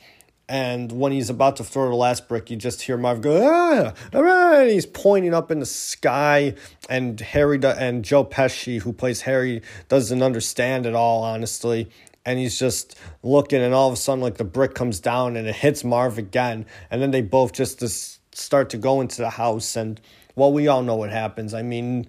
[0.49, 3.95] and when he's about to throw the last brick, you just hear Marv go, ah,
[4.13, 6.55] and he's pointing up in the sky.
[6.89, 11.89] And Harry do- and Joe Pesci, who plays Harry, doesn't understand at all, honestly.
[12.27, 15.47] And he's just looking, and all of a sudden, like the brick comes down and
[15.47, 16.67] it hits Marv again.
[16.91, 19.77] And then they both just, just start to go into the house.
[19.77, 19.99] And
[20.35, 21.55] well, we all know what happens.
[21.55, 22.07] I mean,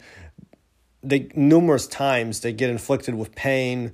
[1.03, 3.93] they numerous times they get inflicted with pain,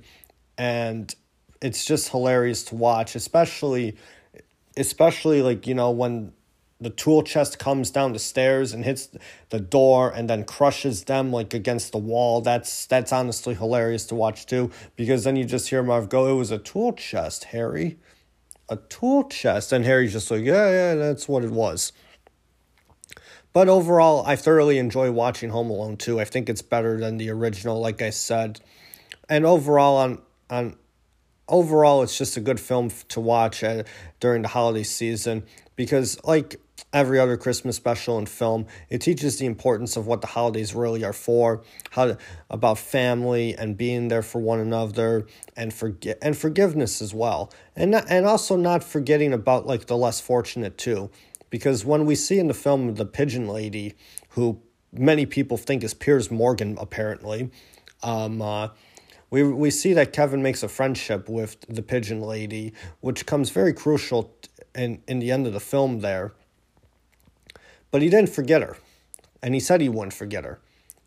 [0.58, 1.14] and
[1.60, 3.96] it's just hilarious to watch, especially
[4.76, 6.32] especially like you know when
[6.82, 9.08] the tool chest comes down the stairs and hits
[9.50, 12.40] the door and then crushes them like against the wall.
[12.40, 16.34] That's that's honestly hilarious to watch too because then you just hear Marv go, "It
[16.34, 17.98] was a tool chest, Harry,
[18.68, 21.92] a tool chest," and Harry's just like, "Yeah, yeah, that's what it was."
[23.52, 26.18] But overall, I thoroughly enjoy watching Home Alone 2.
[26.18, 28.60] I think it's better than the original, like I said.
[29.28, 30.76] And overall, on on
[31.48, 33.82] overall, it's just a good film to watch uh,
[34.20, 35.44] during the holiday season
[35.76, 36.56] because, like
[36.92, 41.04] every other Christmas special and film, it teaches the importance of what the holidays really
[41.04, 42.18] are for, how to,
[42.50, 45.26] about family and being there for one another
[45.56, 49.96] and forget and forgiveness as well, and not, and also not forgetting about like the
[49.96, 51.10] less fortunate too,
[51.50, 53.94] because when we see in the film the pigeon lady,
[54.30, 54.60] who
[54.92, 57.50] many people think is Piers Morgan apparently,
[58.02, 58.42] um.
[58.42, 58.68] Uh,
[59.32, 63.72] we we see that Kevin makes a friendship with the pigeon lady, which comes very
[63.72, 64.36] crucial
[64.74, 66.34] in in the end of the film there.
[67.90, 68.76] But he didn't forget her,
[69.42, 70.60] and he said he wouldn't forget her.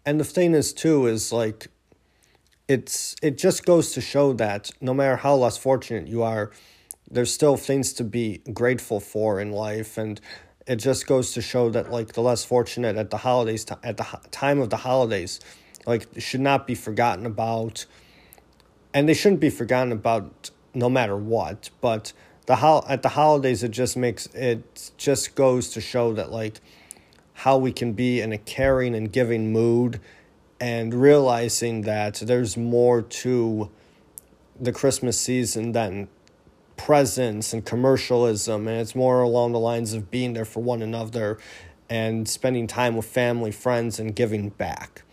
[0.07, 1.67] And the thing is too is like
[2.67, 6.51] it's it just goes to show that no matter how less fortunate you are,
[7.09, 10.19] there's still things to be grateful for in life and
[10.65, 14.19] it just goes to show that like the less fortunate at the holidays at the
[14.31, 15.39] time of the holidays
[15.85, 17.85] like should not be forgotten about
[18.95, 21.69] and they shouldn't be forgotten about no matter what.
[21.81, 22.13] But
[22.45, 26.61] the ho- at the holidays, it just makes it just goes to show that like
[27.33, 29.99] how we can be in a caring and giving mood,
[30.61, 33.69] and realizing that there's more to
[34.59, 36.07] the Christmas season than
[36.77, 41.37] presents and commercialism, and it's more along the lines of being there for one another
[41.89, 45.03] and spending time with family, friends, and giving back.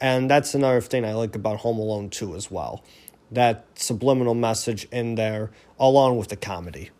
[0.00, 2.82] And that's another thing I like about Home Alone 2 as well
[3.30, 6.90] that subliminal message in there along with the comedy.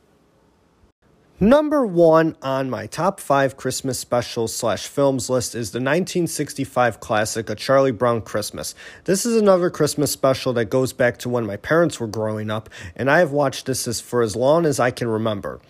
[1.42, 7.48] Number one on my top five Christmas specials slash films list is the 1965 classic
[7.48, 8.74] A Charlie Brown Christmas.
[9.04, 12.68] This is another Christmas special that goes back to when my parents were growing up,
[12.94, 15.62] and I have watched this as, for as long as I can remember.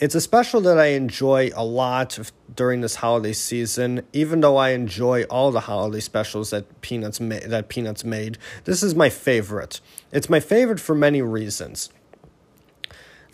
[0.00, 2.18] It's a special that I enjoy a lot
[2.56, 4.00] during this holiday season.
[4.14, 8.82] Even though I enjoy all the holiday specials that Peanuts ma- that Peanuts made, this
[8.82, 9.82] is my favorite.
[10.10, 11.90] It's my favorite for many reasons.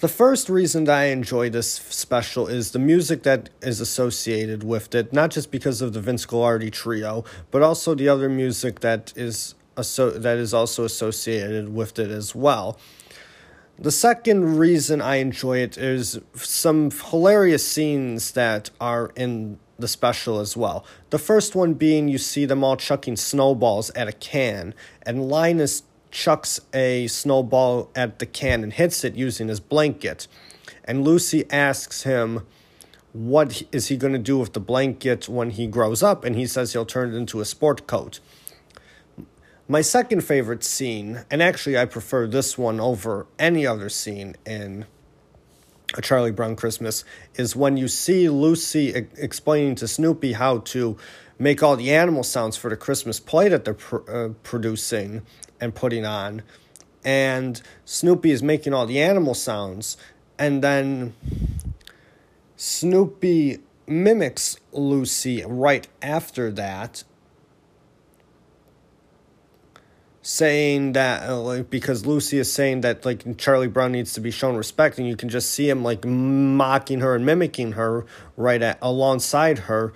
[0.00, 4.92] The first reason that I enjoy this special is the music that is associated with
[4.92, 9.12] it, not just because of the Vince Guaraldi trio, but also the other music that
[9.14, 12.76] is asso- that is also associated with it as well.
[13.78, 20.40] The second reason I enjoy it is some hilarious scenes that are in the special
[20.40, 20.82] as well.
[21.10, 25.82] The first one being you see them all chucking snowballs at a can, and Linus
[26.10, 30.26] chucks a snowball at the can and hits it using his blanket.
[30.84, 32.46] And Lucy asks him,
[33.12, 36.24] What is he going to do with the blanket when he grows up?
[36.24, 38.20] And he says he'll turn it into a sport coat.
[39.68, 44.86] My second favorite scene, and actually I prefer this one over any other scene in
[45.96, 47.02] A Charlie Brown Christmas,
[47.34, 50.96] is when you see Lucy explaining to Snoopy how to
[51.36, 55.22] make all the animal sounds for the Christmas play that they're pr- uh, producing
[55.60, 56.42] and putting on.
[57.04, 59.96] And Snoopy is making all the animal sounds,
[60.38, 61.12] and then
[62.56, 63.58] Snoopy
[63.88, 67.02] mimics Lucy right after that
[70.26, 74.32] saying that uh, like because Lucy is saying that like Charlie Brown needs to be
[74.32, 78.04] shown respect and you can just see him like mocking her and mimicking her
[78.36, 79.92] right at alongside her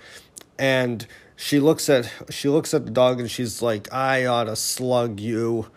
[0.57, 1.05] and
[1.35, 5.19] she looks at she looks at the dog and she's like I ought to slug
[5.19, 5.67] you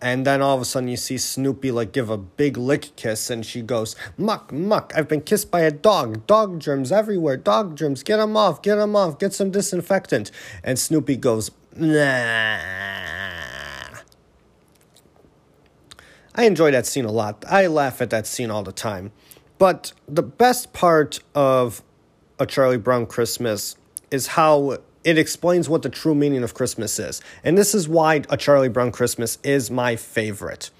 [0.00, 3.30] And then all of a sudden you see Snoopy like give a big lick kiss
[3.30, 6.26] and she goes, Muck, muck, I've been kissed by a dog.
[6.26, 7.36] Dog germs everywhere.
[7.38, 8.02] Dog germs.
[8.02, 8.60] Get them off.
[8.62, 9.18] Get them off.
[9.18, 10.30] Get some disinfectant.
[10.62, 13.33] And Snoopy goes, Nah.
[16.34, 17.44] I enjoy that scene a lot.
[17.48, 19.12] I laugh at that scene all the time.
[19.58, 21.82] But the best part of
[22.40, 23.76] A Charlie Brown Christmas
[24.10, 27.20] is how it explains what the true meaning of Christmas is.
[27.44, 30.70] And this is why A Charlie Brown Christmas is my favorite.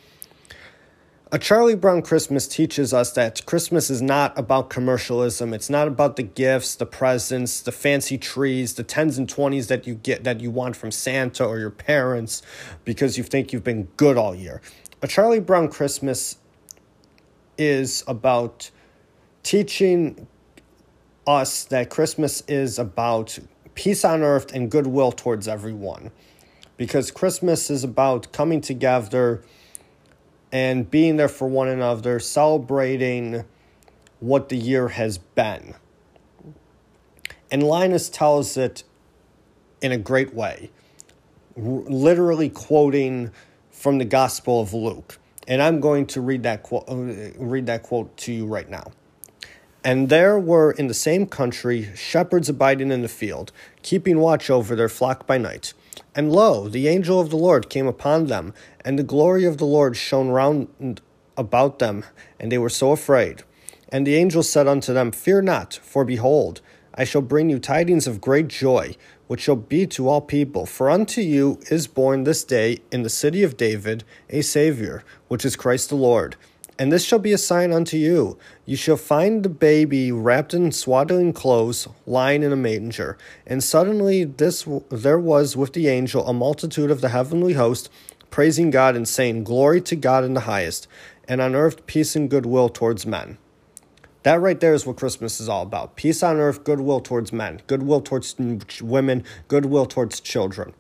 [1.35, 5.53] A Charlie Brown Christmas teaches us that Christmas is not about commercialism.
[5.53, 9.85] It's not about the gifts, the presents, the fancy trees, the 10s and 20s that
[9.85, 12.41] you get that you want from Santa or your parents
[12.85, 14.63] because you think you've been good all year.
[15.05, 16.39] A Charlie Brown Christmas
[17.59, 18.71] is about
[19.43, 20.27] teaching
[21.27, 23.39] us that Christmas is about
[23.75, 26.11] peace on earth and goodwill towards everyone.
[26.79, 29.43] Because Christmas is about coming together
[30.51, 33.45] and being there for one another, celebrating
[34.21, 35.75] what the year has been.
[37.51, 38.85] And Linus tells it
[39.83, 40.71] in a great way,
[41.57, 43.33] literally quoting
[43.85, 45.19] from the Gospel of Luke.
[45.47, 46.95] And I'm going to read that quote, uh,
[47.37, 48.93] read that quote to you right now.
[49.85, 54.75] And there were in the same country shepherds abiding in the field, keeping watch over
[54.75, 55.75] their flock by night.
[56.15, 59.67] And lo, the angel of the Lord came upon them, and the glory of the
[59.67, 61.03] Lord shone round
[61.37, 62.07] about them,
[62.41, 63.43] and they were so afraid.
[63.91, 66.63] And the angel said unto them, Fear not, for behold,
[66.95, 68.97] I shall bring you tidings of great joy,
[69.27, 70.67] which shall be to all people.
[70.67, 75.45] For unto you is born this day in the city of David a Saviour, which
[75.45, 76.37] is Christ the Lord.
[76.77, 78.37] And this shall be a sign unto you.
[78.67, 83.17] You shall find the baby wrapped in swaddling clothes, lying in a manger.
[83.47, 87.91] And suddenly this there was with the angel a multitude of the heavenly host,
[88.31, 90.89] praising God and saying, Glory to God in the highest,
[91.29, 93.39] and on earth peace and goodwill towards men.
[94.25, 95.97] That right there is what Christmas is all about.
[95.97, 98.35] Peace on earth, goodwill towards men, goodwill towards
[98.81, 100.75] women, goodwill towards children.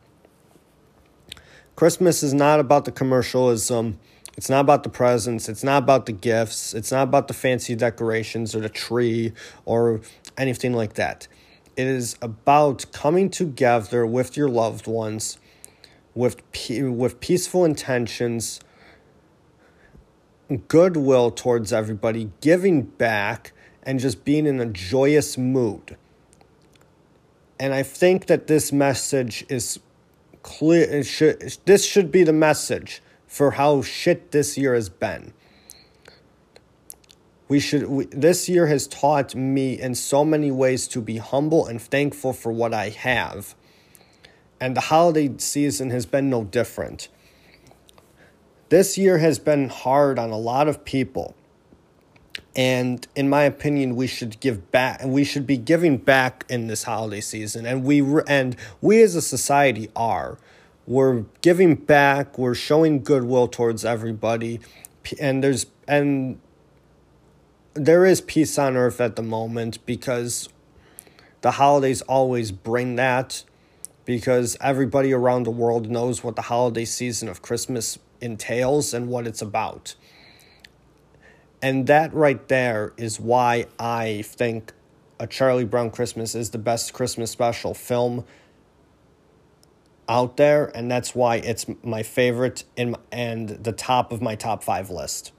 [1.76, 3.98] Christmas is not about the commercialism
[4.36, 5.48] it's not about the presents.
[5.48, 6.74] It's not about the gifts.
[6.74, 9.32] It's not about the fancy decorations or the tree
[9.64, 10.00] or
[10.36, 11.28] anything like that.
[11.76, 15.38] It is about coming together with your loved ones
[16.14, 18.60] with, with peaceful intentions,
[20.68, 25.96] goodwill towards everybody, giving back, and just being in a joyous mood.
[27.58, 29.78] And I think that this message is
[30.42, 30.82] clear.
[30.82, 35.32] It should, this should be the message for how shit this year has been.
[37.48, 41.66] We should we, this year has taught me in so many ways to be humble
[41.66, 43.54] and thankful for what I have.
[44.60, 47.08] And the holiday season has been no different.
[48.68, 51.34] This year has been hard on a lot of people.
[52.56, 56.68] And in my opinion, we should give back and we should be giving back in
[56.68, 57.66] this holiday season.
[57.66, 60.38] And we and we as a society are.
[60.86, 64.60] We're giving back we're showing goodwill towards everybody.
[65.20, 66.40] And there's and
[67.74, 70.48] there is peace on earth at the moment because
[71.40, 73.42] the holidays always bring that
[74.04, 79.26] because everybody around the world knows what the holiday season of Christmas entails and what
[79.26, 79.94] it's about.
[81.62, 84.72] And that right there is why I think
[85.18, 88.24] A Charlie Brown Christmas is the best Christmas special film
[90.08, 94.62] out there, and that's why it's my favorite in and the top of my top
[94.62, 95.32] five list.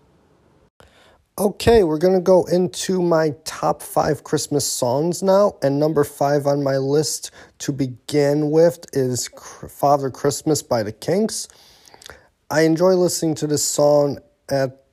[1.38, 6.64] Okay, we're gonna go into my top five Christmas songs now, and number five on
[6.64, 9.28] my list to begin with is
[9.68, 11.48] "Father Christmas" by the Kinks.
[12.50, 14.20] I enjoy listening to this song
[14.50, 14.84] at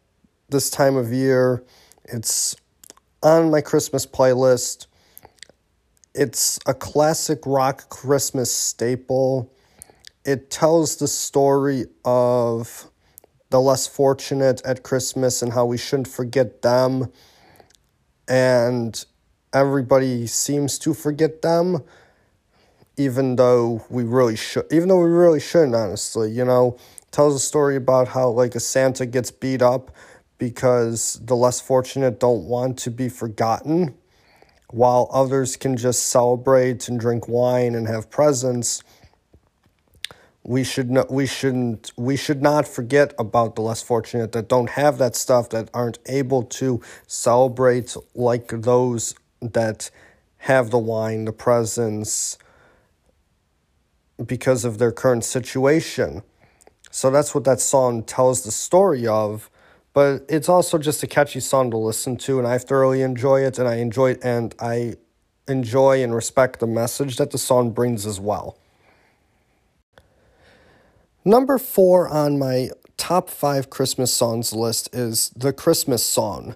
[0.48, 1.64] this time of year.
[2.04, 2.56] It's
[3.22, 4.86] on my Christmas playlist.
[6.14, 9.52] It's a classic rock Christmas staple
[10.24, 12.88] it tells the story of
[13.50, 17.10] the less fortunate at Christmas and how we shouldn't forget them.
[18.28, 19.04] And
[19.52, 21.82] everybody seems to forget them,
[22.96, 26.30] even though we really should, even though we really shouldn't, honestly.
[26.30, 26.78] You know,
[27.12, 29.94] tells a story about how, like, a Santa gets beat up
[30.38, 33.94] because the less fortunate don't want to be forgotten,
[34.70, 38.82] while others can just celebrate and drink wine and have presents.
[40.42, 44.70] We should not we shouldn't we should not forget about the less fortunate that don't
[44.70, 49.88] have that stuff that aren't able to celebrate like those that
[50.38, 52.38] have the wine the presents
[54.26, 56.24] because of their current situation
[56.92, 59.50] So that's what that song tells the story of.
[59.94, 63.58] But it's also just a catchy song to listen to, and I thoroughly enjoy it,
[63.58, 64.94] and I enjoy and I
[65.48, 68.58] enjoy and respect the message that the song brings as well.
[71.24, 76.54] Number four on my top five Christmas songs list is The Christmas Song.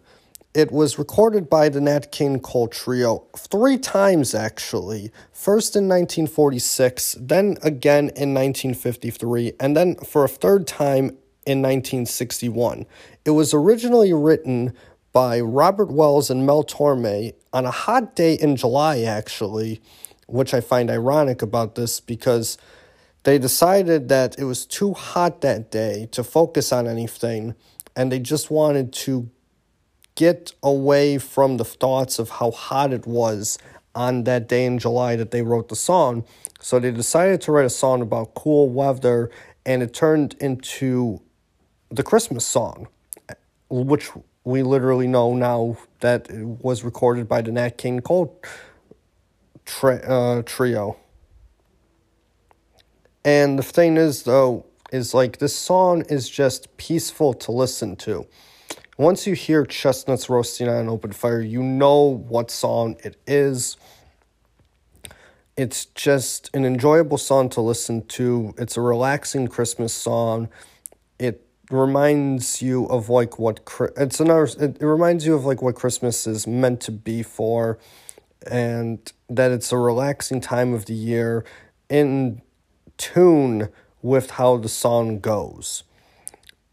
[0.57, 5.13] It was recorded by the Nat King Cole Trio three times, actually.
[5.31, 11.11] First in 1946, then again in 1953, and then for a third time
[11.45, 12.87] in 1961.
[13.27, 14.73] It was originally written
[15.13, 19.83] by Robert Wells and Mel Torme on a hot day in July, actually,
[20.27, 22.57] which I find ironic about this because
[23.25, 27.55] they decided that it was too hot that day to focus on anything,
[27.95, 29.29] and they just wanted to
[30.17, 33.59] get away from the thoughts of how hot it was
[33.95, 36.25] on that day in July that they wrote the song.
[36.61, 39.31] So they decided to write a song about cool weather,
[39.65, 41.21] and it turned into
[41.91, 42.89] the Christmas song,
[43.71, 44.11] which
[44.45, 48.41] we literally know now that it was recorded by the Nat King Cole
[49.65, 50.97] tri- uh, trio.
[53.25, 58.27] And the thing is, though, is like this song is just peaceful to listen to.
[58.99, 63.77] Once you hear chestnuts roasting on an open fire, you know what song it is.
[65.55, 68.55] It's just an enjoyable song to listen to.
[68.57, 70.49] It's a relaxing Christmas song.
[71.19, 73.61] It reminds you of like what
[73.97, 77.79] it's another it, it reminds you of like what Christmas is meant to be for
[78.47, 81.45] and that it's a relaxing time of the year
[81.91, 82.41] in
[82.97, 83.69] tune
[84.01, 85.83] with how the song goes.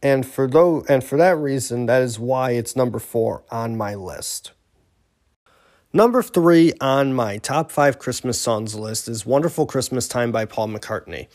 [0.03, 3.95] And for though and for that reason, that is why it's number four on my
[3.95, 4.51] list.
[5.93, 10.67] Number three on my top five Christmas songs list is Wonderful Christmas Time by Paul
[10.67, 11.27] McCartney.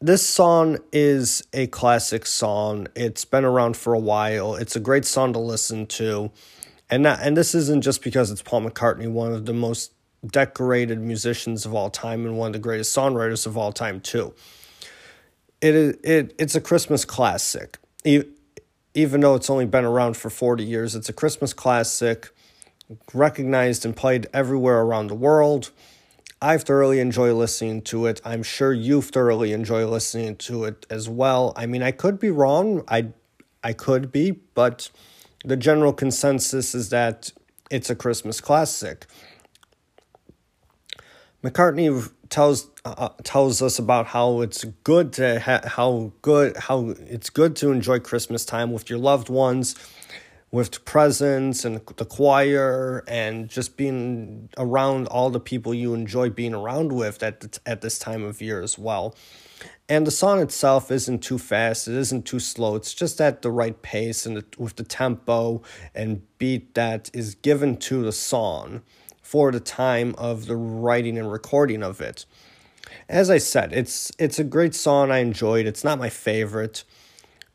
[0.00, 2.86] This song is a classic song.
[2.94, 4.54] It's been around for a while.
[4.54, 6.30] It's a great song to listen to.
[6.88, 9.92] And that, and this isn't just because it's Paul McCartney, one of the most
[10.24, 14.34] decorated musicians of all time and one of the greatest songwriters of all time too
[15.60, 17.78] it is it it's a Christmas classic.
[18.04, 22.30] Even though it's only been around for 40 years, it's a Christmas classic,
[23.12, 25.70] recognized and played everywhere around the world.
[26.40, 28.20] I thoroughly enjoy listening to it.
[28.24, 31.52] I'm sure you thoroughly enjoy listening to it as well.
[31.56, 32.84] I mean, I could be wrong.
[32.88, 33.08] I
[33.62, 34.90] I could be, but
[35.44, 37.32] the general consensus is that
[37.70, 39.06] it's a Christmas classic.
[41.42, 47.30] McCartney tells uh, tells us about how it's good to ha- how good how it's
[47.30, 49.74] good to enjoy Christmas time with your loved ones,
[50.50, 56.52] with presents and the choir, and just being around all the people you enjoy being
[56.52, 59.14] around with at the, at this time of year as well.
[59.88, 62.76] And the song itself isn't too fast, it isn't too slow.
[62.76, 65.62] It's just at the right pace and with the tempo
[65.94, 68.82] and beat that is given to the song
[69.26, 72.24] for the time of the writing and recording of it.
[73.08, 75.66] As I said, it's it's a great song I enjoyed.
[75.66, 76.84] It's not my favorite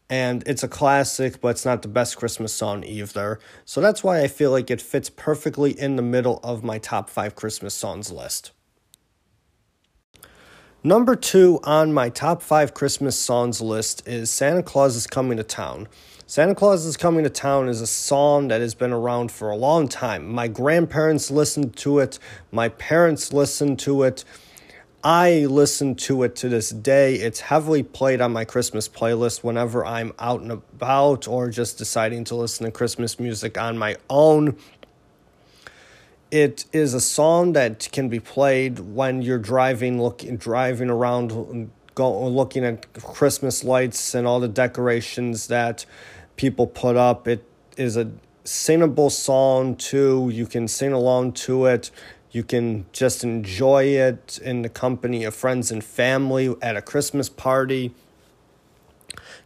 [0.09, 3.39] and it's a classic, but it's not the best Christmas song either.
[3.63, 7.09] So that's why I feel like it fits perfectly in the middle of my top
[7.09, 8.51] 5 Christmas songs list.
[10.83, 15.43] Number 2 on my top 5 Christmas songs list is Santa Claus is Coming to
[15.43, 15.87] Town.
[16.31, 19.55] Santa Claus is Coming to Town is a song that has been around for a
[19.57, 20.29] long time.
[20.29, 22.19] My grandparents listened to it,
[22.53, 24.23] my parents listened to it.
[25.03, 27.15] I listen to it to this day.
[27.15, 32.23] It's heavily played on my Christmas playlist whenever I'm out and about or just deciding
[32.23, 34.55] to listen to Christmas music on my own.
[36.31, 42.25] It is a song that can be played when you're driving, looking, driving around, go,
[42.25, 45.85] looking at Christmas lights and all the decorations that
[46.41, 47.27] people put up.
[47.27, 47.45] It
[47.77, 48.09] is a
[48.43, 50.31] singable song too.
[50.33, 51.91] You can sing along to it.
[52.31, 57.29] You can just enjoy it in the company of friends and family at a Christmas
[57.29, 57.93] party.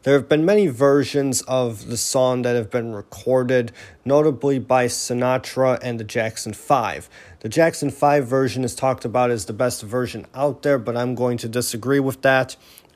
[0.04, 3.74] There have been many versions of the song that have been recorded,
[4.06, 7.10] notably by Sinatra and the Jackson 5.
[7.42, 11.14] The Jackson 5 version is talked about as the best version out there, but I'm
[11.14, 12.56] going to disagree with that.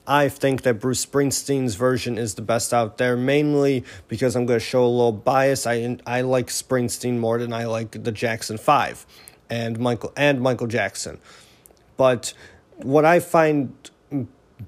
[0.10, 4.60] I think that Bruce Springsteen's version is the best out there, mainly because I'm going
[4.60, 5.68] to show a little bias.
[5.68, 9.06] I I like Springsteen more than I like the Jackson Five,
[9.52, 11.20] and Michael and Michael Jackson.
[11.96, 12.34] But
[12.78, 13.72] what I find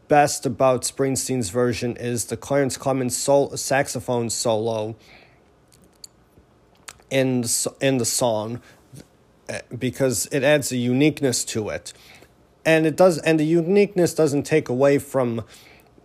[0.08, 4.96] best about Springsteen's version is the Clarence Clemons sol- saxophone solo
[7.10, 7.44] in
[7.82, 8.62] in the song
[9.78, 11.94] because it adds a uniqueness to it
[12.66, 15.44] and it does and the uniqueness doesn't take away from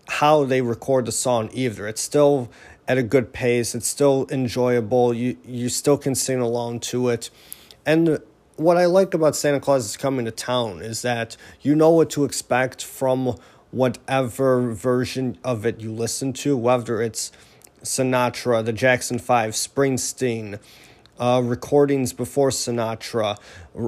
[0.09, 1.87] how they record the song either.
[1.87, 2.51] It's still
[2.89, 3.75] at a good pace.
[3.75, 5.13] It's still enjoyable.
[5.13, 7.31] You you still can sing along to it.
[7.85, 8.21] And
[8.57, 12.11] what I like about Santa Claus is coming to town is that you know what
[12.11, 13.37] to expect from
[13.71, 17.31] whatever version of it you listen to, whether it's
[17.83, 20.59] Sinatra, the Jackson 5, Springsteen,
[21.19, 23.39] uh, recordings before Sinatra,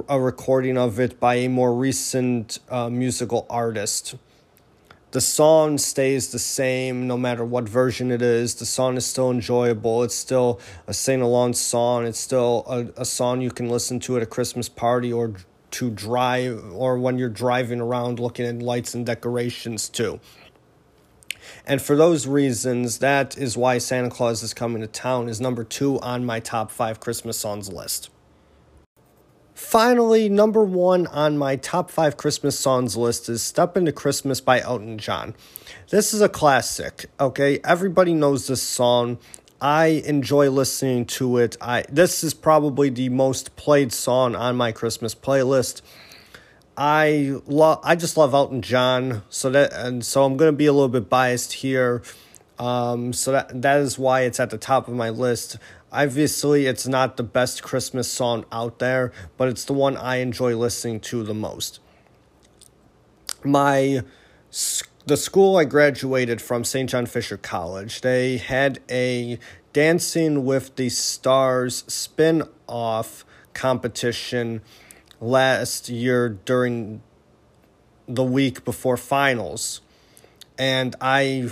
[0.07, 4.15] a recording of it by a more recent uh, musical artist
[5.11, 8.55] the song stays the same no matter what version it is.
[8.55, 10.03] The song is still enjoyable.
[10.03, 12.05] It's still a sing along song.
[12.05, 15.33] It's still a, a song you can listen to at a Christmas party or
[15.71, 20.19] to drive or when you're driving around looking at lights and decorations too.
[21.69, 25.63] And for those reasons, that is why Santa Claus is Coming to Town is number
[25.63, 28.09] two on my top five Christmas songs list.
[29.53, 34.59] Finally, number one on my top five Christmas songs list is Step Into Christmas by
[34.61, 35.35] Elton John.
[35.91, 37.59] This is a classic, okay?
[37.63, 39.19] Everybody knows this song.
[39.61, 41.55] I enjoy listening to it.
[41.61, 45.81] I this is probably the most played song on my Christmas playlist.
[46.81, 50.65] I love I just love Elton John, so that and so I'm going to be
[50.65, 52.01] a little bit biased here.
[52.57, 55.57] Um, so that that is why it's at the top of my list.
[55.91, 60.55] Obviously, it's not the best Christmas song out there, but it's the one I enjoy
[60.55, 61.81] listening to the most.
[63.43, 63.99] My
[65.05, 66.89] the school I graduated from, St.
[66.89, 69.37] John Fisher College, they had a
[69.73, 74.61] Dancing with the Stars spin off competition
[75.19, 77.01] last year during
[78.07, 79.81] the week before finals.
[80.57, 81.51] And I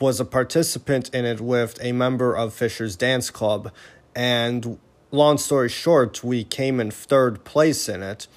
[0.00, 3.72] was a participant in it with a member of Fisher's Dance Club.
[4.14, 4.78] And
[5.10, 8.28] long story short, we came in third place in it.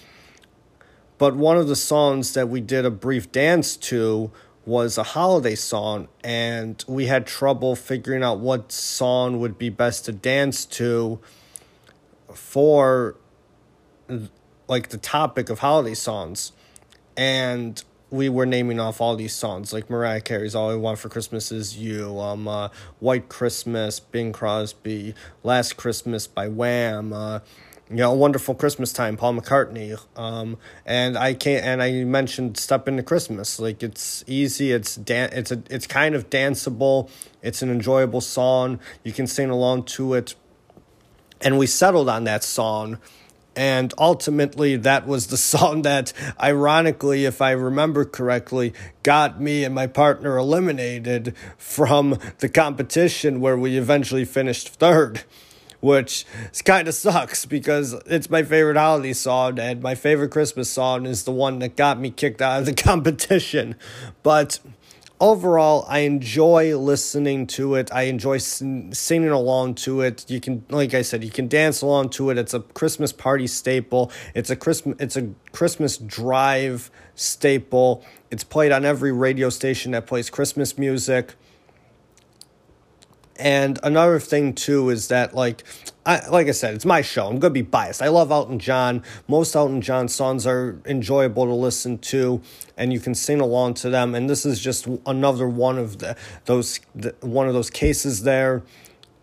[1.18, 4.32] But one of the songs that we did a brief dance to
[4.66, 10.06] was a holiday song, and we had trouble figuring out what song would be best
[10.06, 11.20] to dance to
[12.34, 13.16] for
[14.70, 16.54] like the topic of holiday songs.
[17.18, 21.10] And we were naming off all these songs like Mariah Carey's "All I Want for
[21.10, 25.14] Christmas Is You," um, uh, "White Christmas," Bing Crosby,
[25.44, 27.40] "Last Christmas" by Wham, uh,
[27.90, 31.66] you know, "Wonderful Christmas Time," Paul McCartney, um, and I can't.
[31.66, 34.72] And I mentioned "Step Into Christmas." Like it's easy.
[34.72, 35.62] It's dan- It's a.
[35.70, 37.10] It's kind of danceable.
[37.44, 38.80] It's an enjoyable song.
[39.04, 40.36] You can sing along to it.
[41.42, 42.98] And we settled on that song
[43.56, 48.74] and ultimately, that was the song that, ironically, if I remember correctly,
[49.04, 55.24] got me and my partner eliminated from the competition where we eventually finished third.
[55.82, 56.26] Which
[56.66, 61.24] kind of sucks because it's my favorite holiday song, and my favorite Christmas song is
[61.24, 63.76] the one that got me kicked out of the competition.
[64.22, 64.60] But
[65.20, 67.92] overall, I enjoy listening to it.
[67.92, 70.30] I enjoy singing along to it.
[70.30, 72.38] You can, like I said, you can dance along to it.
[72.38, 74.12] It's a Christmas party staple.
[74.34, 74.96] It's a Christmas.
[75.00, 78.04] It's a Christmas drive staple.
[78.32, 81.36] It's played on every radio station that plays Christmas music.
[83.40, 85.64] And another thing too is that like
[86.06, 87.28] I like I said, it's my show.
[87.28, 88.02] I'm gonna be biased.
[88.02, 89.02] I love Elton John.
[89.30, 92.42] Most Elton John songs are enjoyable to listen to,
[92.76, 94.14] and you can sing along to them.
[94.14, 98.62] And this is just another one of the those the, one of those cases there.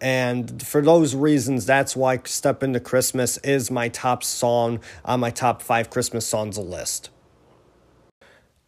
[0.01, 5.31] And for those reasons, that's why "Step Into Christmas" is my top song on my
[5.31, 7.11] top five Christmas songs list.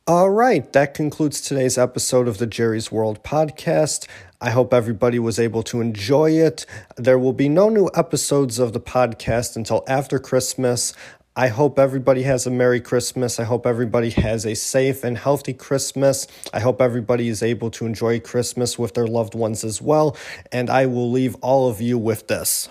[0.09, 4.07] All right, that concludes today's episode of the Jerry's World podcast.
[4.41, 6.65] I hope everybody was able to enjoy it.
[6.97, 10.93] There will be no new episodes of the podcast until after Christmas.
[11.35, 13.41] I hope everybody has a Merry Christmas.
[13.41, 16.29] I hope everybody has a safe and healthy Christmas.
[16.53, 20.17] I hope everybody is able to enjoy Christmas with their loved ones as well.
[20.53, 22.69] And I will leave all of you with this.